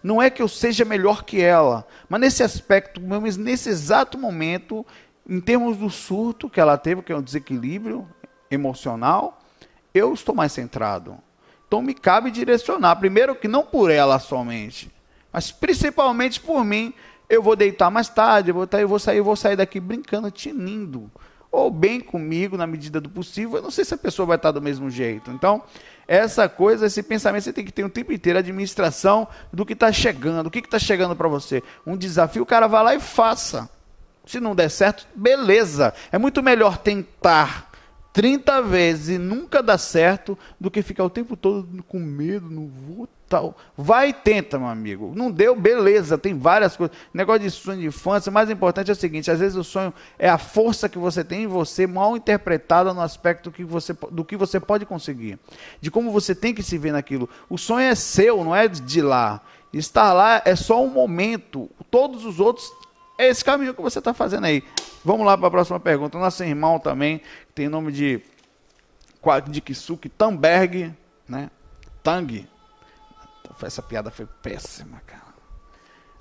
[0.03, 3.01] Não é que eu seja melhor que ela, mas nesse aspecto,
[3.37, 4.85] nesse exato momento,
[5.27, 8.07] em termos do surto que ela teve, que é um desequilíbrio
[8.49, 9.38] emocional,
[9.93, 11.17] eu estou mais centrado.
[11.67, 14.91] Então me cabe direcionar, primeiro que não por ela somente,
[15.31, 16.93] mas principalmente por mim.
[17.29, 20.31] Eu vou deitar mais tarde, eu vou, eu vou sair, eu vou sair daqui brincando,
[20.31, 21.11] tinindo,
[21.51, 23.57] ou bem comigo na medida do possível.
[23.57, 25.29] Eu não sei se a pessoa vai estar do mesmo jeito.
[25.29, 25.61] Então,
[26.07, 29.91] essa coisa, esse pensamento, você tem que ter o tempo inteiro administração do que está
[29.91, 30.47] chegando.
[30.47, 31.61] O que está chegando para você?
[31.85, 33.69] Um desafio, o cara vai lá e faça.
[34.25, 35.93] Se não der certo, beleza.
[36.11, 37.68] É muito melhor tentar
[38.19, 42.67] 30 vezes e nunca dá certo do que ficar o tempo todo com medo, não
[42.67, 43.55] vou tal.
[43.77, 45.13] Vai e tenta, meu amigo.
[45.15, 46.97] Não deu, beleza, tem várias coisas.
[47.13, 49.93] Negócio de sonho de infância, o mais importante é o seguinte, às vezes o sonho
[50.17, 54.25] é a força que você tem em você mal interpretada no aspecto que você, do
[54.25, 55.39] que você pode conseguir.
[55.79, 57.29] De como você tem que se ver naquilo.
[57.49, 59.39] O sonho é seu, não é de lá.
[59.71, 61.69] Estar lá é só um momento.
[61.89, 62.69] Todos os outros
[63.19, 64.63] é esse caminho que você está fazendo aí.
[65.03, 66.17] Vamos lá para a próxima pergunta.
[66.17, 67.21] Nosso irmão também,
[67.53, 68.21] tem nome de,
[69.61, 70.95] Kisuke Tamberg,
[71.27, 71.51] né?
[72.01, 72.47] Tang.
[73.61, 75.29] Essa piada foi péssima, cara.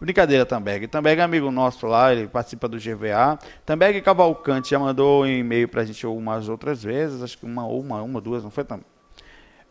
[0.01, 0.89] Brincadeira, Tamberg.
[0.89, 3.39] Tamberg é amigo nosso lá, ele participa do GVA.
[3.65, 8.03] Tamberg Cavalcante já mandou um e-mail pra gente umas outras vezes, acho que uma, uma,
[8.03, 8.87] uma, duas, não foi também.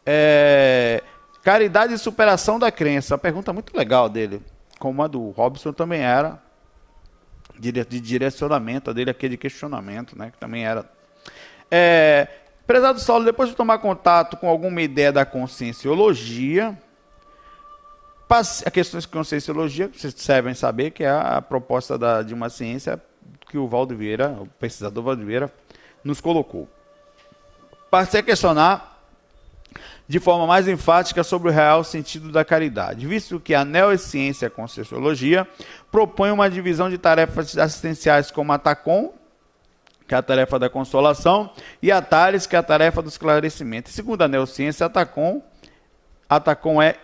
[0.05, 1.03] É,
[1.43, 3.17] caridade e superação da crença.
[3.17, 4.41] Pergunta muito legal dele.
[4.79, 6.46] Como a do Robson também era.
[7.59, 10.31] De direcionamento, dele aqui de questionamento, né?
[10.31, 10.89] Que também era.
[11.71, 12.27] É,
[12.65, 16.77] prezado Saulo, depois de tomar contato com alguma ideia da conscienciologia,
[18.65, 23.01] a questão de conscienciologia, vocês devem saber que é a proposta da, de uma ciência
[23.49, 25.51] que o Valdo Vieira, o pesquisador Valdo Vieira,
[26.03, 26.67] nos colocou.
[27.89, 28.96] Passei a questionar
[30.07, 34.47] de forma mais enfática sobre o real sentido da caridade, visto que a neociência e
[34.47, 35.47] a Conscienciologia
[35.91, 39.13] propõe uma divisão de tarefas assistenciais como a TACOM,
[40.07, 43.89] que é a tarefa da consolação, e a TARES, que é a tarefa do esclarecimento.
[43.89, 45.41] segundo a neociência, a TACOM,
[46.29, 46.95] a TACOM é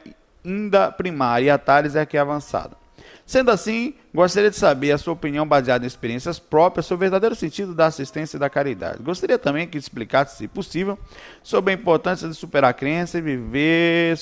[0.45, 2.82] ainda primária e a TARES é a que é avançada.
[3.25, 7.35] Sendo assim, gostaria de saber a sua opinião baseada em experiências próprias sobre o verdadeiro
[7.35, 9.01] sentido da assistência e da caridade.
[9.01, 10.99] Gostaria também que explicasse, se possível,
[11.41, 14.17] sobre a importância de superar a crença e viver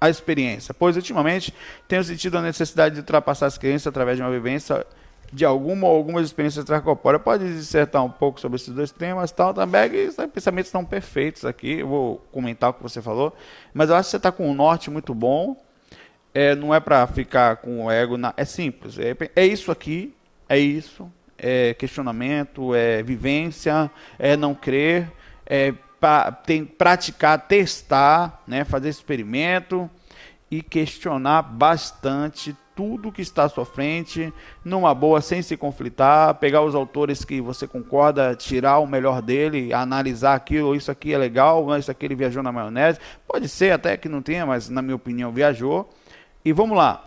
[0.00, 1.52] a experiência, pois ultimamente
[1.88, 4.86] tenho sentido a necessidade de ultrapassar as crenças através de uma vivência
[5.32, 7.22] de alguma ou algumas experiências extracorpóreas.
[7.22, 11.80] Pode dissertar um pouco sobre esses dois temas, tal, também, os pensamentos estão perfeitos aqui,
[11.80, 13.34] eu vou comentar o que você falou,
[13.74, 15.56] mas eu acho que você está com um norte muito bom,
[16.36, 18.18] é, não é para ficar com o ego.
[18.18, 18.98] Na, é simples.
[18.98, 20.14] É, é isso aqui,
[20.46, 21.10] é isso.
[21.38, 25.10] É questionamento, é vivência, é não crer,
[25.46, 29.88] é pra, tem, praticar, testar, né, fazer experimento
[30.50, 36.62] e questionar bastante tudo que está à sua frente, numa boa, sem se conflitar, pegar
[36.62, 41.66] os autores que você concorda, tirar o melhor dele, analisar aquilo, isso aqui é legal,
[41.78, 42.98] isso aqui ele viajou na maionese.
[43.26, 45.90] Pode ser até que não tenha, mas na minha opinião viajou.
[46.46, 47.04] E vamos lá.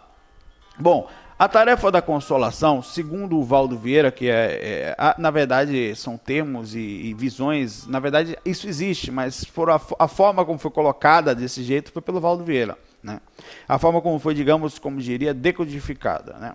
[0.78, 6.18] Bom, a tarefa da consolação, segundo o Valdo Vieira, que é, é na verdade são
[6.18, 10.70] termos e, e, visões, na verdade isso existe, mas por a, a, forma como foi
[10.72, 13.22] colocada desse jeito foi pelo Valdo Vieira, né?
[13.66, 16.54] A forma como foi, digamos, como diria, decodificada, né?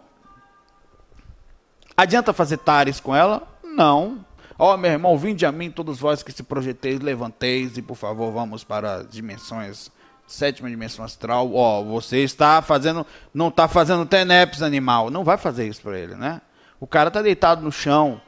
[1.95, 3.47] Adianta fazer tares com ela?
[3.63, 4.25] Não.
[4.59, 7.95] Ó, oh, meu irmão, vinde a mim todos vós que se projeteis, levanteis e por
[7.95, 9.89] favor vamos para dimensões,
[10.27, 11.53] sétima dimensão astral.
[11.53, 15.09] Ó, você está fazendo, não está fazendo teneps animal.
[15.09, 16.41] Não vai fazer isso para ele, né?
[16.79, 18.21] O cara está deitado no chão.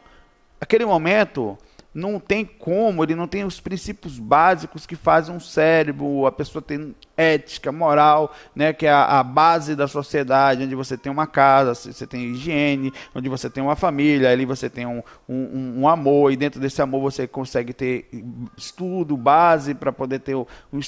[0.61, 1.57] Aquele momento,
[1.93, 6.61] não tem como, ele não tem os princípios básicos que fazem um cérebro, a pessoa
[6.61, 11.27] tem ética, moral, né, que é a, a, base da sociedade, onde você tem uma
[11.27, 15.87] casa, você tem higiene, onde você tem uma família, ali você tem um, um, um
[15.87, 18.09] amor, e dentro desse amor você consegue ter
[18.57, 20.47] estudo, base para poder ter um,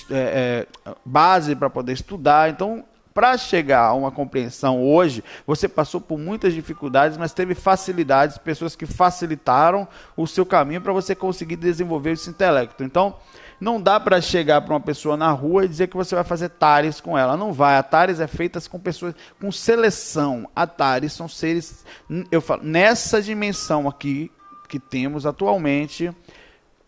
[0.09, 2.49] é, é, base para poder estudar.
[2.49, 2.83] Então,
[3.15, 8.75] para chegar a uma compreensão hoje, você passou por muitas dificuldades, mas teve facilidades, pessoas
[8.75, 12.84] que facilitaram o seu caminho para você conseguir desenvolver esse intelecto.
[12.84, 13.15] Então,
[13.58, 16.49] não dá para chegar para uma pessoa na rua e dizer que você vai fazer
[16.49, 17.38] tares com ela.
[17.38, 17.78] Não vai.
[17.78, 20.49] A tares é feita com pessoas com seleção.
[20.54, 21.86] A tares são seres,
[22.30, 24.30] eu falo, nessa dimensão aqui
[24.67, 26.12] que temos atualmente,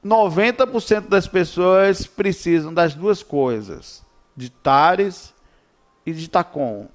[0.06, 5.37] 90% das pessoas precisam das duas coisas, de tares
[6.08, 6.88] e de Tacom.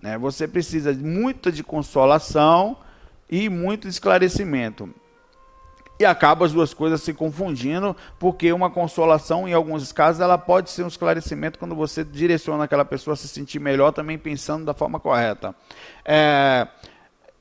[0.00, 0.16] Né?
[0.16, 2.76] Você precisa muito de consolação
[3.28, 4.88] e muito esclarecimento.
[5.98, 10.70] e acaba as duas coisas se confundindo, porque uma consolação, em alguns casos, ela pode
[10.70, 14.74] ser um esclarecimento quando você direciona aquela pessoa a se sentir melhor, também pensando da
[14.74, 15.54] forma correta.
[16.04, 16.66] É,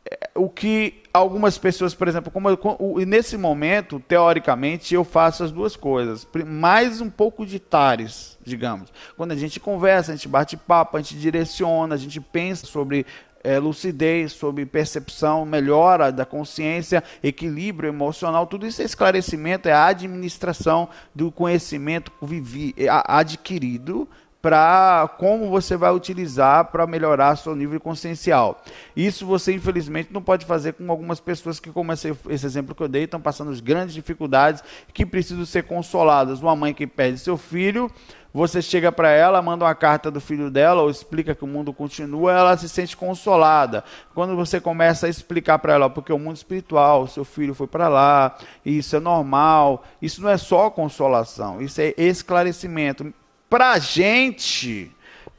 [0.05, 5.51] é o que algumas pessoas, por exemplo, como, como, nesse momento, teoricamente, eu faço as
[5.51, 6.27] duas coisas.
[6.45, 8.91] Mais um pouco de tares, digamos.
[9.17, 13.05] Quando a gente conversa, a gente bate papo, a gente direciona, a gente pensa sobre
[13.43, 19.87] é, lucidez, sobre percepção, melhora da consciência, equilíbrio emocional, tudo isso é esclarecimento, é a
[19.87, 24.07] administração do conhecimento vivi, é, adquirido
[24.41, 28.61] para como você vai utilizar para melhorar seu nível consciencial.
[28.95, 32.81] Isso você infelizmente não pode fazer com algumas pessoas que, como esse, esse exemplo que
[32.81, 36.41] eu dei, estão passando grandes dificuldades, que precisam ser consoladas.
[36.41, 37.91] Uma mãe que perde seu filho,
[38.33, 41.73] você chega para ela, manda uma carta do filho dela ou explica que o mundo
[41.73, 43.83] continua, ela se sente consolada.
[44.13, 47.89] Quando você começa a explicar para ela, porque o mundo espiritual, seu filho foi para
[47.89, 53.13] lá, isso é normal, isso não é só consolação, isso é esclarecimento.
[53.51, 54.89] Para a gente,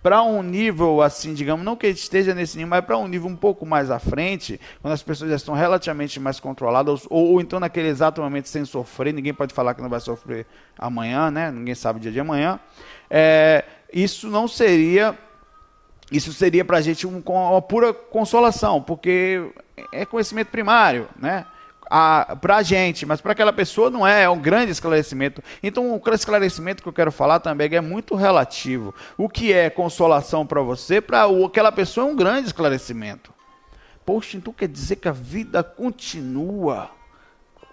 [0.02, 3.26] para um nível assim, digamos, não que ele esteja nesse nível, mas para um nível
[3.26, 7.40] um pouco mais à frente, quando as pessoas já estão relativamente mais controladas, ou, ou,
[7.40, 10.46] então naquele exato momento sem sofrer, ninguém pode falar que não vai sofrer
[10.78, 11.50] amanhã, né?
[11.50, 12.60] Ninguém sabe o dia de amanhã.
[13.08, 15.18] É, isso não seria.
[16.10, 19.50] Isso seria para a gente um, uma pura consolação, porque
[19.90, 21.46] é conhecimento primário, né?
[22.40, 25.42] Para a gente, mas para aquela pessoa não é, é um grande esclarecimento.
[25.62, 28.94] Então, o esclarecimento que eu quero falar também é muito relativo.
[29.18, 33.32] O que é consolação para você, para aquela pessoa é um grande esclarecimento.
[34.06, 36.90] Poxa, então quer dizer que a vida continua.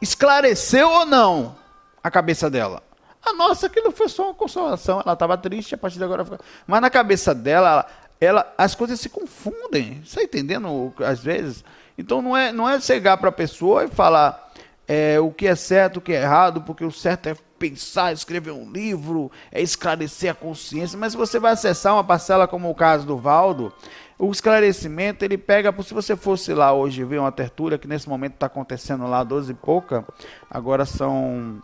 [0.01, 1.55] Esclareceu ou não
[2.03, 2.83] a cabeça dela?
[3.25, 5.01] A nossa, aquilo foi só uma consolação.
[5.01, 6.25] Ela estava triste, a partir de agora.
[6.67, 7.87] Mas na cabeça dela, ela,
[8.19, 10.01] ela, as coisas se confundem.
[10.03, 10.93] Você está entendendo?
[10.99, 11.63] Às vezes.
[11.99, 14.51] Então não é, não é chegar para a pessoa e falar
[14.87, 18.51] é, o que é certo, o que é errado, porque o certo é pensar, escrever
[18.51, 20.97] um livro, é esclarecer a consciência.
[20.97, 23.73] Mas se você vai acessar uma parcela como o caso do Valdo,
[24.17, 28.35] o esclarecimento ele pega, se você fosse lá hoje ver uma tertúlia, que nesse momento
[28.35, 30.05] está acontecendo lá 12 e pouca,
[30.49, 31.61] agora são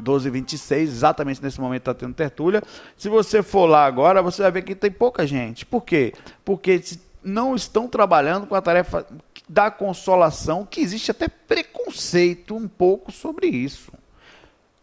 [0.00, 2.62] 12 e 26, exatamente nesse momento está tendo tertúlia.
[2.96, 5.66] Se você for lá agora, você vai ver que tem pouca gente.
[5.66, 6.14] Por quê?
[6.42, 6.82] Porque
[7.22, 9.06] não estão trabalhando com a tarefa
[9.52, 13.92] da consolação, que existe até preconceito um pouco sobre isso.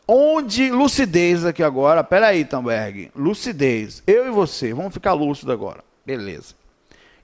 [0.08, 6.54] Onde lucidez aqui agora, peraí, Tamberg, lucidez, eu e você, vamos ficar lúcido agora, beleza.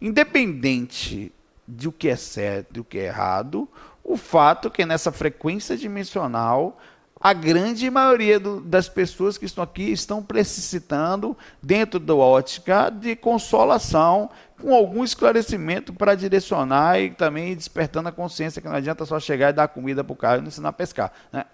[0.01, 1.31] Independente
[1.67, 3.69] de o que é certo e o que é errado,
[4.03, 6.79] o fato é que nessa frequência dimensional
[7.25, 13.15] a grande maioria do, das pessoas que estão aqui estão necessitando, dentro da ótica, de
[13.15, 14.29] consolação,
[14.61, 19.49] com algum esclarecimento para direcionar e também despertando a consciência que não adianta só chegar
[19.49, 21.11] e dar comida para o cara e não ensinar a pescar.
[21.33, 21.45] Né?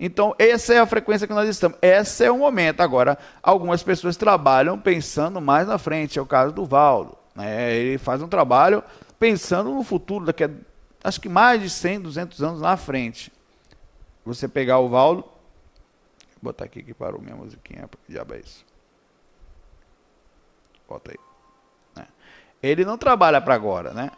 [0.00, 1.76] Então, essa é a frequência que nós estamos.
[1.82, 2.80] Esse é o momento.
[2.80, 6.18] Agora, algumas pessoas trabalham pensando mais na frente.
[6.18, 7.18] É o caso do Valdo.
[7.36, 7.74] Né?
[7.74, 8.82] Ele faz um trabalho
[9.18, 10.50] pensando no futuro, daqui a,
[11.04, 13.30] acho que mais de 100, 200 anos na frente
[14.28, 18.64] você pegar o Valdo, vou botar aqui que parou minha musiquinha, que diabo é isso?
[20.88, 21.18] Bota aí.
[21.96, 22.06] Né?
[22.62, 24.10] Ele não trabalha para agora, né?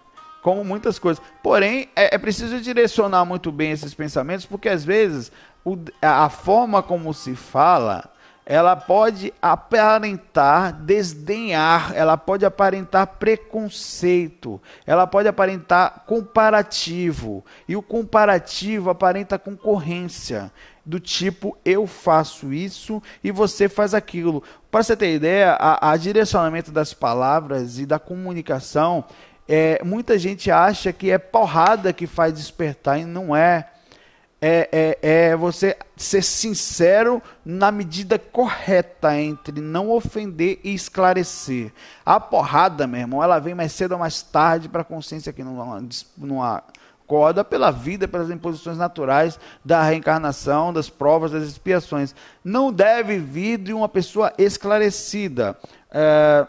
[0.43, 1.23] Como muitas coisas.
[1.43, 5.31] Porém, é, é, preciso direcionar muito bem esses pensamentos, porque às vezes
[5.65, 8.13] o, a forma como se fala
[8.51, 18.91] ela pode aparentar desdenhar, ela pode aparentar preconceito, ela pode aparentar comparativo, e o comparativo
[18.91, 20.51] aparenta concorrência,
[20.85, 24.43] do tipo eu faço isso e você faz aquilo.
[24.69, 29.05] Para você ter ideia, a, a direcionamento das palavras e da comunicação,
[29.49, 33.69] é, muita gente acha que é porrada que faz despertar e não é
[34.41, 34.69] é,
[35.03, 41.73] é, é você ser sincero na medida correta entre não ofender e esclarecer.
[42.05, 45.45] A porrada, meu irmão, ela vem mais cedo ou mais tarde para a consciência que
[45.45, 45.87] não,
[46.17, 52.15] não acorda pela vida, pelas imposições naturais da reencarnação, das provas, das expiações.
[52.43, 55.57] Não deve vir de uma pessoa esclarecida.
[55.91, 56.47] É,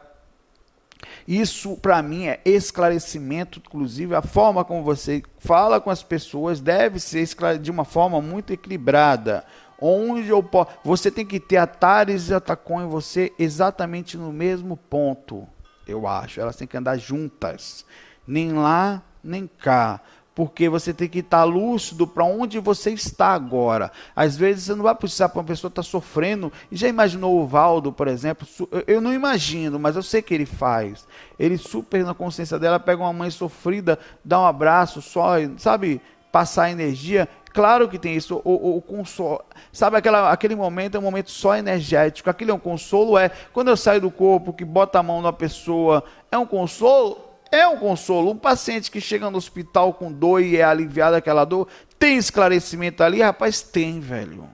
[1.27, 6.99] isso, para mim, é esclarecimento, inclusive, a forma como você fala com as pessoas deve
[6.99, 7.27] ser
[7.59, 9.45] de uma forma muito equilibrada.
[9.79, 10.71] Onde eu posso.
[10.83, 15.47] Você tem que ter a Tares e a Tacon em você exatamente no mesmo ponto,
[15.87, 16.39] eu acho.
[16.39, 17.83] Elas têm que andar juntas.
[18.27, 19.99] Nem lá, nem cá
[20.33, 23.91] porque você tem que estar lúcido para onde você está agora.
[24.15, 26.51] Às vezes você não vai precisar para uma pessoa estar tá sofrendo.
[26.71, 28.47] Já imaginou o Valdo, por exemplo?
[28.87, 31.05] Eu não imagino, mas eu sei que ele faz.
[31.37, 36.01] Ele super na consciência dela pega uma mãe sofrida, dá um abraço, só, sabe?
[36.31, 37.27] Passar energia.
[37.53, 38.41] Claro que tem isso.
[38.45, 42.29] O, o, o consolo, sabe aquela, aquele momento é um momento só energético.
[42.29, 45.33] Aquele é um consolo é quando eu saio do corpo, que bota a mão na
[45.33, 47.30] pessoa, é um consolo.
[47.51, 48.31] É um consolo.
[48.31, 51.67] Um paciente que chega no hospital com dor e é aliviado daquela dor,
[51.99, 54.49] tem esclarecimento ali, rapaz, tem, velho.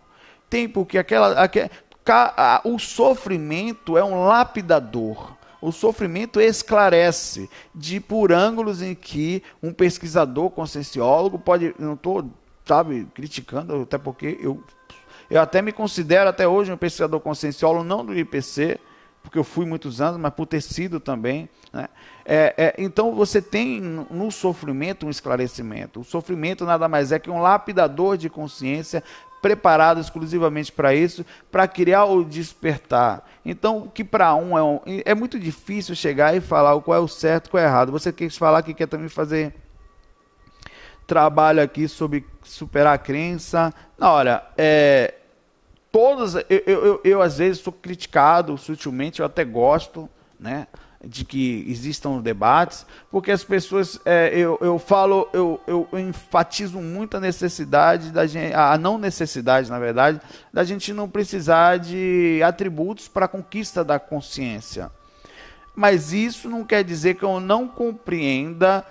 [0.50, 1.70] Tem porque aquela, aquela
[2.64, 5.36] o sofrimento é um lapidador.
[5.62, 12.30] O sofrimento esclarece de por ângulos em que um pesquisador conscienciólogo pode, não estou
[12.68, 14.62] sabe, criticando, até porque eu,
[15.30, 18.80] eu até me considero até hoje um pesquisador conscienciólogo, não do IPC,
[19.24, 21.50] porque eu fui muitos anos, mas por ter sido também.
[21.72, 21.88] Né?
[22.30, 26.02] É, é, então você tem no sofrimento um esclarecimento.
[26.02, 29.02] O sofrimento nada mais é que um lapidador de consciência
[29.42, 33.26] preparado exclusivamente para isso, para criar o despertar.
[33.46, 37.00] Então, o que para um é, um é muito difícil chegar e falar qual é
[37.00, 37.94] o certo, qual é o errado.
[37.94, 39.54] Você quer falar que quer também fazer
[41.06, 43.74] trabalho aqui sobre superar a crença.
[43.98, 45.14] Na hora, é,
[45.94, 50.68] todas, eu, eu, eu, eu às vezes sou criticado sutilmente, eu até gosto, né?
[51.08, 57.18] De que existam debates, porque as pessoas, é, eu, eu falo, eu, eu, enfatizo muito
[57.18, 60.20] a necessidade, da gente, a não necessidade, na verdade,
[60.54, 64.92] da gente não precisar de atributos para a conquista da consciência.
[65.76, 68.86] Mas isso não quer dizer que eu não compreenda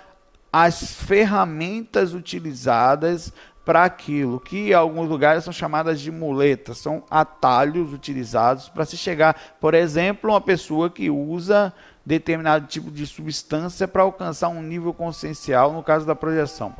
[0.51, 3.31] as ferramentas utilizadas
[3.67, 8.95] para aquilo, que em alguns lugares são chamadas de muletas, são atalhos utilizados para se
[8.95, 11.73] chegar, por exemplo, uma pessoa que usa
[12.07, 16.73] determinado tipo de substância para alcançar um nível consciencial, no caso da projeção.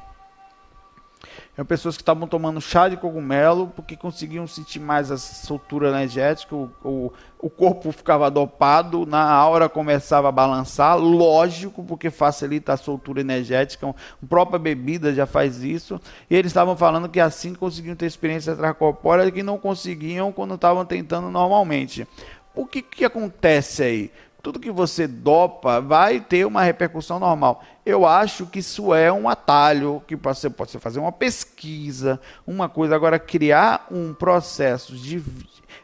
[1.57, 6.55] Eram pessoas que estavam tomando chá de cogumelo porque conseguiam sentir mais a soltura energética,
[6.55, 12.77] o, o, o corpo ficava dopado, na aura começava a balançar, lógico, porque facilita a
[12.77, 15.99] soltura energética, a própria bebida já faz isso,
[16.29, 20.85] e eles estavam falando que assim conseguiam ter experiência extracorpórea que não conseguiam quando estavam
[20.85, 22.07] tentando normalmente.
[22.55, 24.11] O que, que acontece aí?
[24.47, 27.61] Tudo que você dopa vai ter uma repercussão normal.
[27.85, 32.95] Eu acho que isso é um atalho que você pode fazer uma pesquisa, uma coisa.
[32.95, 35.21] Agora, criar um processo de.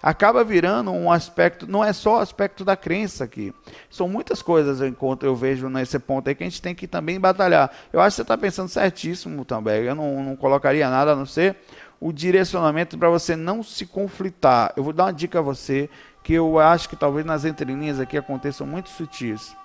[0.01, 3.53] acaba virando um aspecto, não é só o aspecto da crença aqui.
[3.89, 6.87] São muitas coisas eu encontro, eu vejo nesse ponto aí que a gente tem que
[6.87, 7.69] também batalhar.
[7.91, 9.83] Eu acho que você está pensando certíssimo também.
[9.83, 11.57] Eu não, não colocaria nada a não ser
[11.99, 14.73] o direcionamento para você não se conflitar.
[14.75, 15.89] Eu vou dar uma dica a você
[16.23, 19.55] que eu acho que talvez nas entrelinhas aqui aconteçam muito sutis.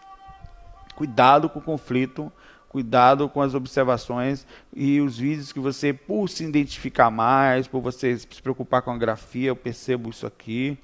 [0.97, 2.33] Cuidado com o conflito,
[2.69, 8.19] cuidado com as observações e os vídeos que você, por se identificar mais, por você
[8.19, 10.77] se preocupar com a grafia, eu percebo isso aqui,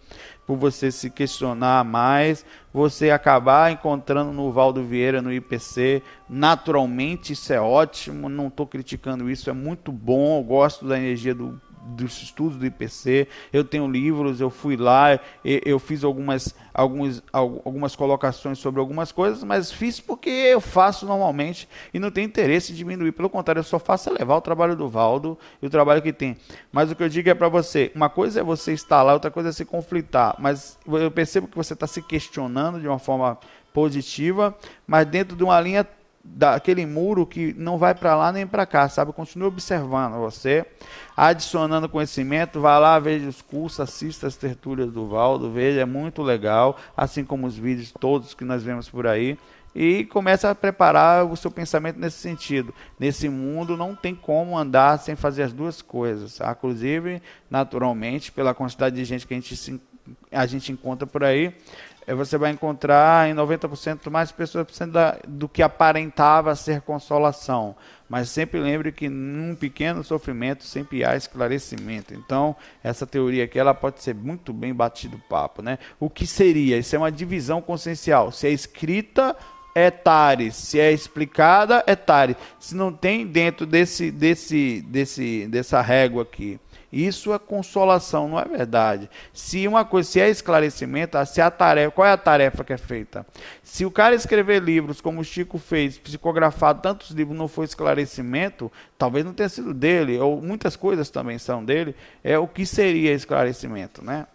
[0.46, 7.52] por você se questionar mais, você acabar encontrando no Valdo Vieira, no IPC, naturalmente, isso
[7.52, 12.22] é ótimo, não estou criticando isso, é muito bom, eu gosto da energia do dos
[12.22, 18.58] estudos do IPC, eu tenho livros, eu fui lá, eu fiz algumas, alguns, algumas colocações
[18.58, 23.12] sobre algumas coisas, mas fiz porque eu faço normalmente e não tenho interesse em diminuir.
[23.12, 26.36] Pelo contrário, eu só faço levar o trabalho do Valdo e o trabalho que tem.
[26.72, 29.30] Mas o que eu digo é para você: uma coisa é você estar lá, outra
[29.30, 30.36] coisa é se conflitar.
[30.38, 33.38] Mas eu percebo que você está se questionando de uma forma
[33.72, 34.56] positiva,
[34.86, 35.86] mas dentro de uma linha
[36.24, 39.12] daquele muro que não vai para lá nem para cá, sabe?
[39.12, 40.64] Continue observando você,
[41.14, 46.22] adicionando conhecimento, vá lá, veja os cursos, assista as tertúlias do Valdo, veja, é muito
[46.22, 49.38] legal, assim como os vídeos todos que nós vemos por aí.
[49.74, 52.72] E começa a preparar o seu pensamento nesse sentido.
[52.98, 56.36] Nesse mundo não tem como andar sem fazer as duas coisas.
[56.36, 56.52] Tá?
[56.56, 57.20] Inclusive,
[57.50, 59.80] naturalmente, pela quantidade de gente que a gente,
[60.30, 61.52] a gente encontra por aí,
[62.06, 64.66] você vai encontrar em 90% mais pessoas
[65.26, 67.74] do que aparentava ser consolação.
[68.08, 72.12] Mas sempre lembre que num pequeno sofrimento sempre há esclarecimento.
[72.12, 75.62] Então, essa teoria aqui ela pode ser muito bem batido papo.
[75.62, 75.78] Né?
[75.98, 76.76] O que seria?
[76.76, 78.30] Isso é uma divisão consciencial.
[78.30, 79.34] Se é escrita,
[79.74, 80.54] é Tares.
[80.54, 82.36] Se é explicada, é Tares.
[82.60, 86.60] Se não tem dentro desse, desse, desse, dessa régua aqui
[86.94, 89.10] isso é consolação, não é verdade.
[89.32, 92.78] Se uma coisa, se é esclarecimento, se a tarefa, qual é a tarefa que é
[92.78, 93.26] feita?
[93.62, 98.70] Se o cara escrever livros como o Chico fez, psicografar tantos livros não foi esclarecimento,
[98.96, 103.12] talvez não tenha sido dele, ou muitas coisas também são dele, é o que seria
[103.12, 104.26] esclarecimento, né?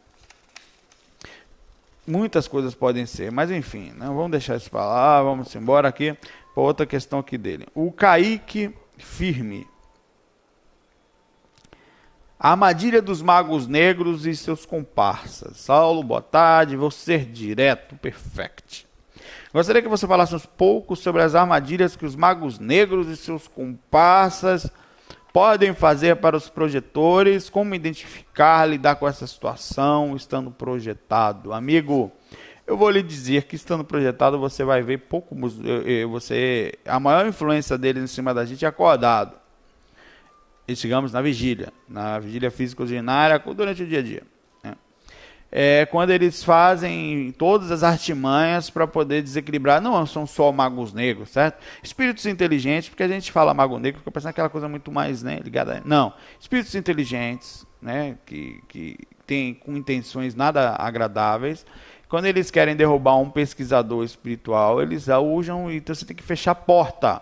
[2.05, 4.13] Muitas coisas podem ser, mas enfim, não né?
[4.13, 6.17] vamos deixar isso para lá, vamos embora aqui
[6.53, 7.67] para outra questão aqui dele.
[7.73, 9.65] O Kaique Firme
[12.39, 15.57] a armadilha dos magos negros e seus comparsas.
[15.57, 18.87] Saulo, boa tarde, vou ser direto, perfect.
[19.53, 23.47] Gostaria que você falasse um pouco sobre as armadilhas que os magos negros e seus
[23.47, 24.71] comparsas
[25.33, 31.51] podem fazer para os projetores, como identificar, lidar com essa situação estando projetado.
[31.51, 32.09] Amigo,
[32.65, 35.35] eu vou lhe dizer que estando projetado você vai ver pouco
[36.09, 39.48] você a maior influência dele em cima da gente é acordado.
[40.69, 44.23] E chegamos na vigília, na vigília física ordinária durante o dia a dia
[45.51, 49.81] é, quando eles fazem todas as artimanhas para poder desequilibrar.
[49.81, 51.59] Não são só magos negros, certo?
[51.81, 55.39] Espíritos inteligentes, porque a gente fala mago negro, fica pensando aquela coisa muito mais né,
[55.43, 55.77] ligada.
[55.77, 55.81] A...
[55.87, 61.65] Não, espíritos inteligentes, né, que, que têm com intenções nada agradáveis.
[62.07, 66.55] Quando eles querem derrubar um pesquisador espiritual, eles usam, então você tem que fechar a
[66.55, 67.21] porta.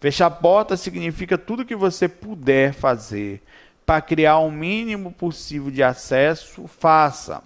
[0.00, 3.42] Fechar a porta significa tudo que você puder fazer
[3.84, 7.42] para criar o mínimo possível de acesso, faça,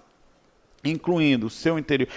[0.83, 2.07] incluindo o seu interior.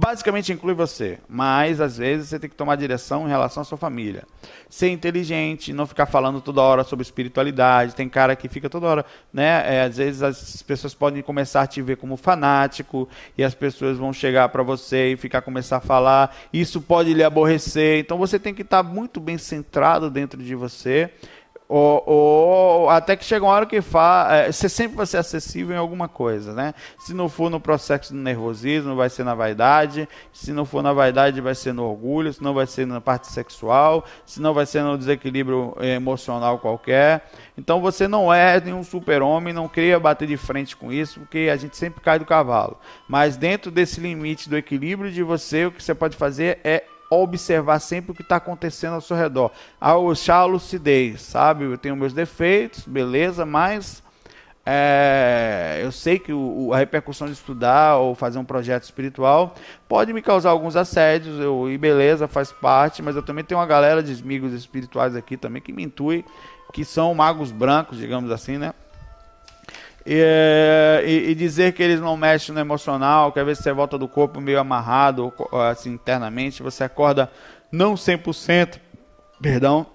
[0.00, 3.76] Basicamente inclui você, mas às vezes você tem que tomar direção em relação à sua
[3.76, 4.22] família.
[4.70, 7.96] Ser inteligente, não ficar falando toda hora sobre espiritualidade.
[7.96, 9.64] Tem cara que fica toda hora, né?
[9.66, 13.98] É, às vezes as pessoas podem começar a te ver como fanático e as pessoas
[13.98, 16.32] vão chegar para você e ficar começar a falar.
[16.52, 17.98] Isso pode lhe aborrecer.
[17.98, 21.10] Então você tem que estar muito bem centrado dentro de você
[21.68, 25.76] ou, ou, até que chega uma hora que fala, é, você sempre vai ser acessível
[25.76, 26.72] em alguma coisa, né?
[26.98, 30.08] Se não for no processo do nervosismo, vai ser na vaidade.
[30.32, 32.32] Se não for na vaidade, vai ser no orgulho.
[32.32, 34.02] Se não vai ser na parte sexual.
[34.24, 37.28] Se não vai ser no desequilíbrio emocional qualquer.
[37.58, 41.56] Então você não é nenhum super-homem, não queria bater de frente com isso, porque a
[41.56, 42.78] gente sempre cai do cavalo.
[43.06, 47.78] Mas dentro desse limite do equilíbrio de você, o que você pode fazer é observar
[47.78, 49.50] sempre o que está acontecendo ao seu redor.
[49.80, 51.64] Achar a lucidez, sabe?
[51.64, 54.02] Eu tenho meus defeitos, beleza, mas
[54.70, 59.54] é, eu sei que o, a repercussão de estudar ou fazer um projeto espiritual
[59.88, 63.66] pode me causar alguns assédios, eu, e beleza, faz parte, mas eu também tenho uma
[63.66, 66.22] galera de amigos espirituais aqui também que me intui,
[66.70, 68.74] que são magos brancos, digamos assim, né?
[70.06, 73.98] E, e, e, dizer que eles não mexem no emocional, que às vezes você volta
[73.98, 75.32] do corpo meio amarrado,
[75.70, 77.30] assim, internamente, você acorda
[77.70, 78.80] não 100%,
[79.40, 79.86] perdão,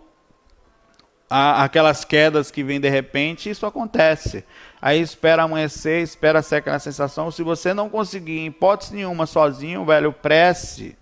[1.30, 4.46] a, aquelas quedas que vêm de repente, isso acontece.
[4.80, 7.32] Aí espera amanhecer, espera ser aquela sensação.
[7.32, 10.96] Se você não conseguir, em hipótese nenhuma, sozinho, velho, prece,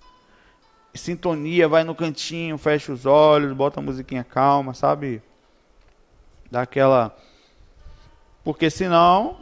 [0.93, 5.21] sintonia, vai no cantinho, fecha os olhos, bota a musiquinha calma, sabe?
[6.49, 7.13] Dá aquela
[8.43, 9.37] porque senão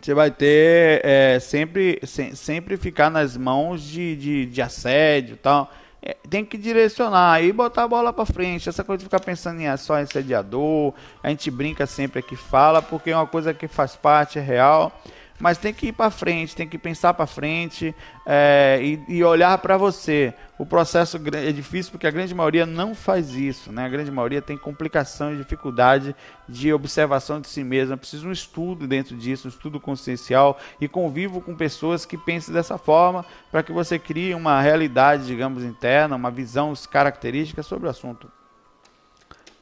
[0.00, 5.38] você vai ter é, sempre, se, sempre ficar nas mãos de, de, de assédio e
[5.38, 5.70] tal.
[6.02, 8.68] É, tem que direcionar e botar a bola para frente.
[8.68, 13.10] Essa coisa de ficar pensando em só assediador, a gente brinca sempre aqui, fala, porque
[13.10, 14.92] é uma coisa que faz parte, é real
[15.40, 17.94] mas tem que ir para frente, tem que pensar para frente
[18.26, 20.34] é, e, e, olhar para você.
[20.58, 23.86] O processo é difícil porque a grande maioria não faz isso, né?
[23.86, 26.14] A grande maioria tem complicação e dificuldade
[26.46, 27.96] de observação de si mesma.
[27.96, 32.76] Precisa um estudo dentro disso, um estudo consciencial e convivo com pessoas que pensem dessa
[32.76, 38.30] forma para que você crie uma realidade, digamos, interna, uma visão característica sobre o assunto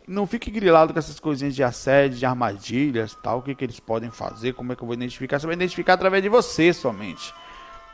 [0.09, 3.79] não fique grilado com essas coisinhas de assédio, de armadilhas, tal, o que, que eles
[3.79, 5.39] podem fazer, como é que eu vou identificar?
[5.39, 7.35] Você vai identificar através de você somente.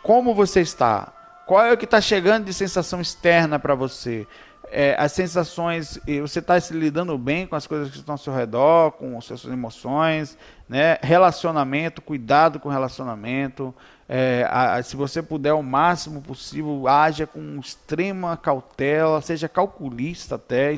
[0.03, 1.13] Como você está?
[1.47, 4.27] Qual é o que está chegando de sensação externa para você?
[4.71, 8.35] É, as sensações, você está se lidando bem com as coisas que estão ao seu
[8.35, 10.39] redor, com as suas emoções,
[10.69, 10.99] né?
[11.03, 13.75] relacionamento, cuidado com relacionamento.
[14.09, 20.37] É, a, a, se você puder o máximo possível, haja com extrema cautela, seja calculista
[20.37, 20.75] até,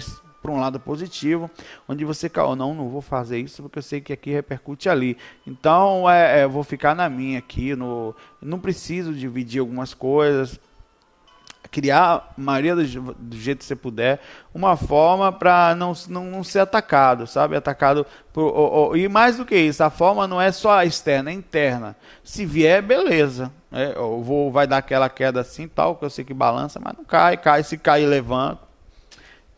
[0.47, 1.51] para um lado positivo,
[1.88, 5.18] onde você, oh, não, não vou fazer isso porque eu sei que aqui repercute ali.
[5.44, 10.61] Então, é, é vou ficar na minha aqui, no, não preciso dividir algumas coisas,
[11.68, 14.20] criar, maioria do, do, jeito que você puder,
[14.55, 17.57] uma forma para não, não, não, ser atacado, sabe?
[17.57, 21.30] Atacado por, oh, oh, e mais do que isso, a forma não é só externa,
[21.30, 21.97] é interna.
[22.22, 23.53] Se vier, beleza.
[23.72, 26.97] É, eu vou, vai dar aquela queda assim, tal, que eu sei que balança, mas
[26.97, 28.65] não cai, cai, se cair, levanta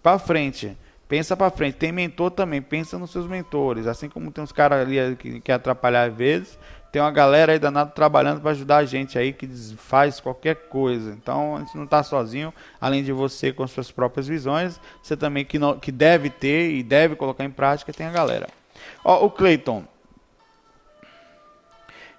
[0.08, 0.76] para frente.
[1.08, 1.76] Pensa para frente.
[1.76, 3.86] Tem mentor também, pensa nos seus mentores.
[3.86, 6.58] Assim como tem uns caras ali que quer atrapalhar às vezes,
[6.92, 9.46] tem uma galera aí danada trabalhando para ajudar a gente aí que
[9.76, 11.10] faz qualquer coisa.
[11.10, 15.44] Então a gente não está sozinho, além de você com suas próprias visões, você também
[15.44, 18.48] que, não, que deve ter e deve colocar em prática, tem a galera.
[19.04, 19.84] Ó, o Clayton.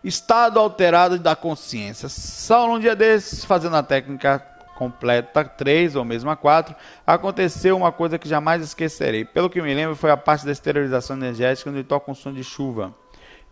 [0.03, 2.07] Estado alterado da consciência.
[2.07, 4.39] Só um dia desses, fazendo a técnica
[4.79, 6.73] completa 3 ou mesmo a 4,
[7.05, 9.25] aconteceu uma coisa que jamais esquecerei.
[9.25, 12.45] Pelo que me lembro, foi a parte da esterilização energética onde toca um som de
[12.45, 12.95] chuva.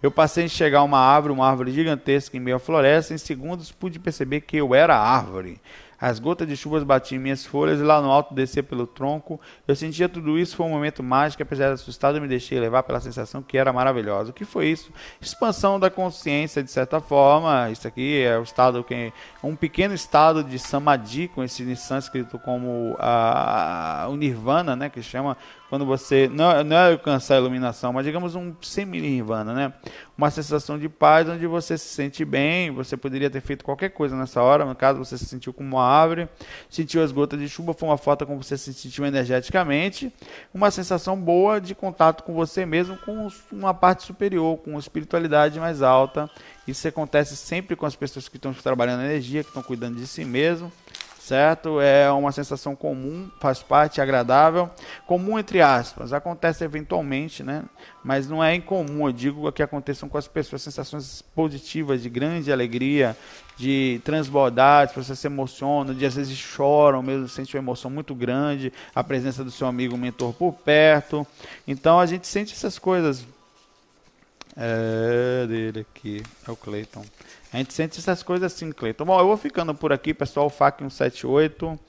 [0.02, 3.14] Eu passei a enxergar uma árvore, uma árvore gigantesca em meio à floresta.
[3.14, 5.60] Em segundos pude perceber que eu era a árvore.
[6.00, 9.40] As gotas de chuvas batiam minhas folhas e lá no alto descia pelo tronco.
[9.68, 12.84] Eu sentia tudo isso, foi um momento mágico, apesar de assustado, eu me deixei levar
[12.84, 14.30] pela sensação que era maravilhosa.
[14.30, 14.92] O que foi isso?
[15.20, 17.70] Expansão da consciência, de certa forma.
[17.72, 19.12] Isso aqui é o estado que
[19.44, 25.36] um pequeno estado de samadhi, conhecido em sânscrito como a, o nirvana, né, que chama
[25.70, 29.74] quando você não, não é alcançar a iluminação, mas digamos um semi-nirvana, né?
[30.18, 34.16] Uma sensação de paz onde você se sente bem, você poderia ter feito qualquer coisa
[34.16, 36.28] nessa hora, no caso você se sentiu como uma árvore,
[36.70, 40.12] sentiu as gotas de chuva, foi uma foto como você se sentiu energeticamente,
[40.54, 45.60] uma sensação boa de contato com você mesmo, com uma parte superior, com uma espiritualidade
[45.60, 46.30] mais alta.
[46.68, 50.26] Isso acontece sempre com as pessoas que estão trabalhando energia, que estão cuidando de si
[50.26, 50.72] mesmo
[51.28, 51.82] certo?
[51.82, 54.70] É uma sensação comum, faz parte, agradável,
[55.06, 57.64] comum entre aspas, acontece eventualmente, né?
[58.04, 62.52] Mas não é incomum, eu digo que aconteçam com as pessoas sensações positivas de grande
[62.52, 63.16] alegria,
[63.58, 68.72] de transbordar, você se emociona, de às vezes choram, mesmo sente uma emoção muito grande,
[68.96, 71.28] a presença do seu amigo mentor por perto.
[71.68, 73.26] Então a gente sente essas coisas.
[74.56, 77.06] É dele aqui, é o Cleiton.
[77.52, 79.06] A gente sente essas coisas assim, Cleiton.
[79.06, 80.50] Bom, eu vou ficando por aqui, pessoal.
[80.50, 81.80] FAC 178.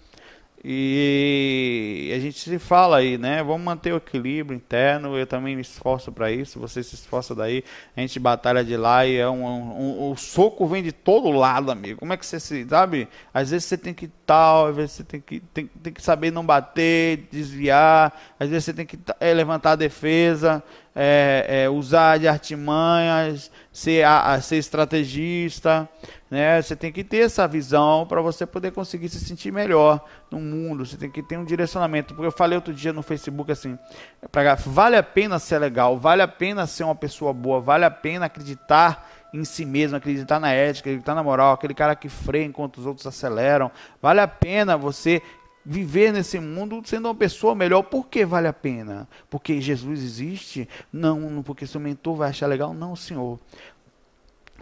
[0.65, 3.43] E a gente se fala aí, né?
[3.45, 5.17] Vamos manter o equilíbrio interno.
[5.17, 6.59] Eu também me esforço para isso.
[6.59, 7.63] Você se esforça daí.
[7.97, 11.31] A gente batalha de lá e é um, um, um, o soco vem de todo
[11.31, 12.01] lado, amigo.
[12.01, 13.09] Como é que você se sabe?
[13.33, 16.33] Às vezes você tem que tal, às vezes você tem que, tem, tem que saber
[16.33, 18.13] não bater, desviar.
[18.39, 20.63] Às vezes você tem que é, levantar a defesa
[20.95, 25.89] é, é, usar de artimanhas, ser, a, a, ser estrategista,
[26.31, 26.61] né?
[26.61, 30.85] Você tem que ter essa visão para você poder conseguir se sentir melhor no mundo.
[30.85, 32.15] Você tem que ter um direcionamento.
[32.15, 33.79] Porque eu falei outro dia no Facebook assim,
[34.31, 37.91] pra, vale a pena ser legal, vale a pena ser uma pessoa boa, vale a
[37.91, 42.45] pena acreditar em si mesmo, acreditar na ética, acreditar na moral, aquele cara que freia
[42.45, 43.71] enquanto os outros aceleram.
[44.01, 45.23] Vale a pena você
[45.65, 47.83] viver nesse mundo sendo uma pessoa melhor.
[47.83, 49.09] Por que vale a pena?
[49.29, 50.69] Porque Jesus existe?
[50.93, 52.73] Não, porque seu mentor vai achar legal?
[52.73, 53.39] Não, senhor.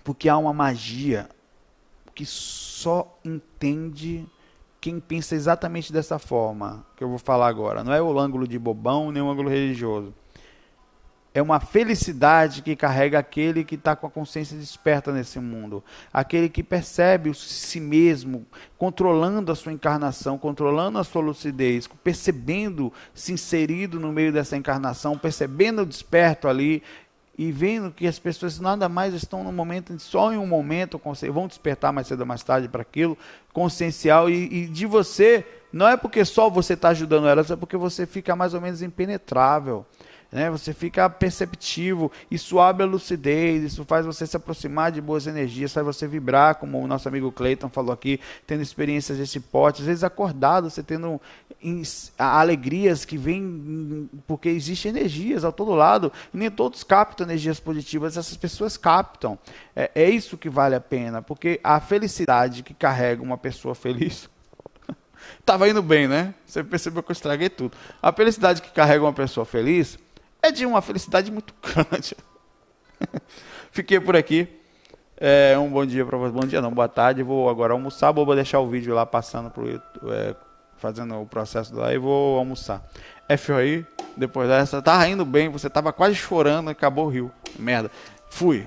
[0.03, 1.29] Porque há uma magia
[2.15, 4.27] que só entende
[4.81, 7.83] quem pensa exatamente dessa forma que eu vou falar agora.
[7.83, 10.15] Não é o ângulo de bobão nem o ângulo religioso
[11.37, 15.85] é uma felicidade que carrega aquele que está com a consciência desperta nesse mundo.
[16.11, 18.47] Aquele que percebe si mesmo,
[18.79, 25.19] controlando a sua encarnação, controlando a sua lucidez, percebendo, se inserido no meio dessa encarnação,
[25.19, 26.83] percebendo o desperto ali
[27.37, 30.99] e vendo que as pessoas nada mais estão no momento, só em um momento,
[31.31, 33.17] vão despertar mais cedo ou mais tarde para aquilo,
[33.53, 37.77] consciencial, e, e de você, não é porque só você está ajudando elas, é porque
[37.77, 39.85] você fica mais ou menos impenetrável
[40.37, 40.51] né?
[40.51, 45.73] Você fica perceptivo, isso abre a lucidez, isso faz você se aproximar de boas energias,
[45.73, 49.87] faz você vibrar, como o nosso amigo Clayton falou aqui, tendo experiências desse porte, às
[49.87, 51.19] vezes acordado, você tendo
[52.19, 58.19] alegrias que vêm porque existem energias ao todo lado, e nem todos captam energias positivas,
[58.19, 59.39] essas pessoas captam.
[59.75, 64.29] É, é isso que vale a pena, porque a felicidade que carrega uma pessoa feliz
[65.47, 66.35] Tava indo bem, né?
[66.45, 67.77] Você percebeu que eu estraguei tudo.
[68.03, 69.99] A felicidade que carrega uma pessoa feliz
[70.47, 72.17] é de uma felicidade muito grande.
[73.71, 74.49] Fiquei por aqui.
[75.19, 76.35] É, um bom dia para vocês.
[76.35, 77.23] Bom dia não, boa tarde.
[77.23, 78.13] Vou agora almoçar.
[78.13, 80.35] Vou deixar o vídeo lá passando pro é,
[80.77, 82.83] fazendo o processo lá e vou almoçar.
[83.39, 83.85] FOI,
[84.17, 87.33] depois dessa, tá indo bem, você tava quase chorando acabou o rio.
[87.59, 87.91] Merda.
[88.29, 88.67] Fui.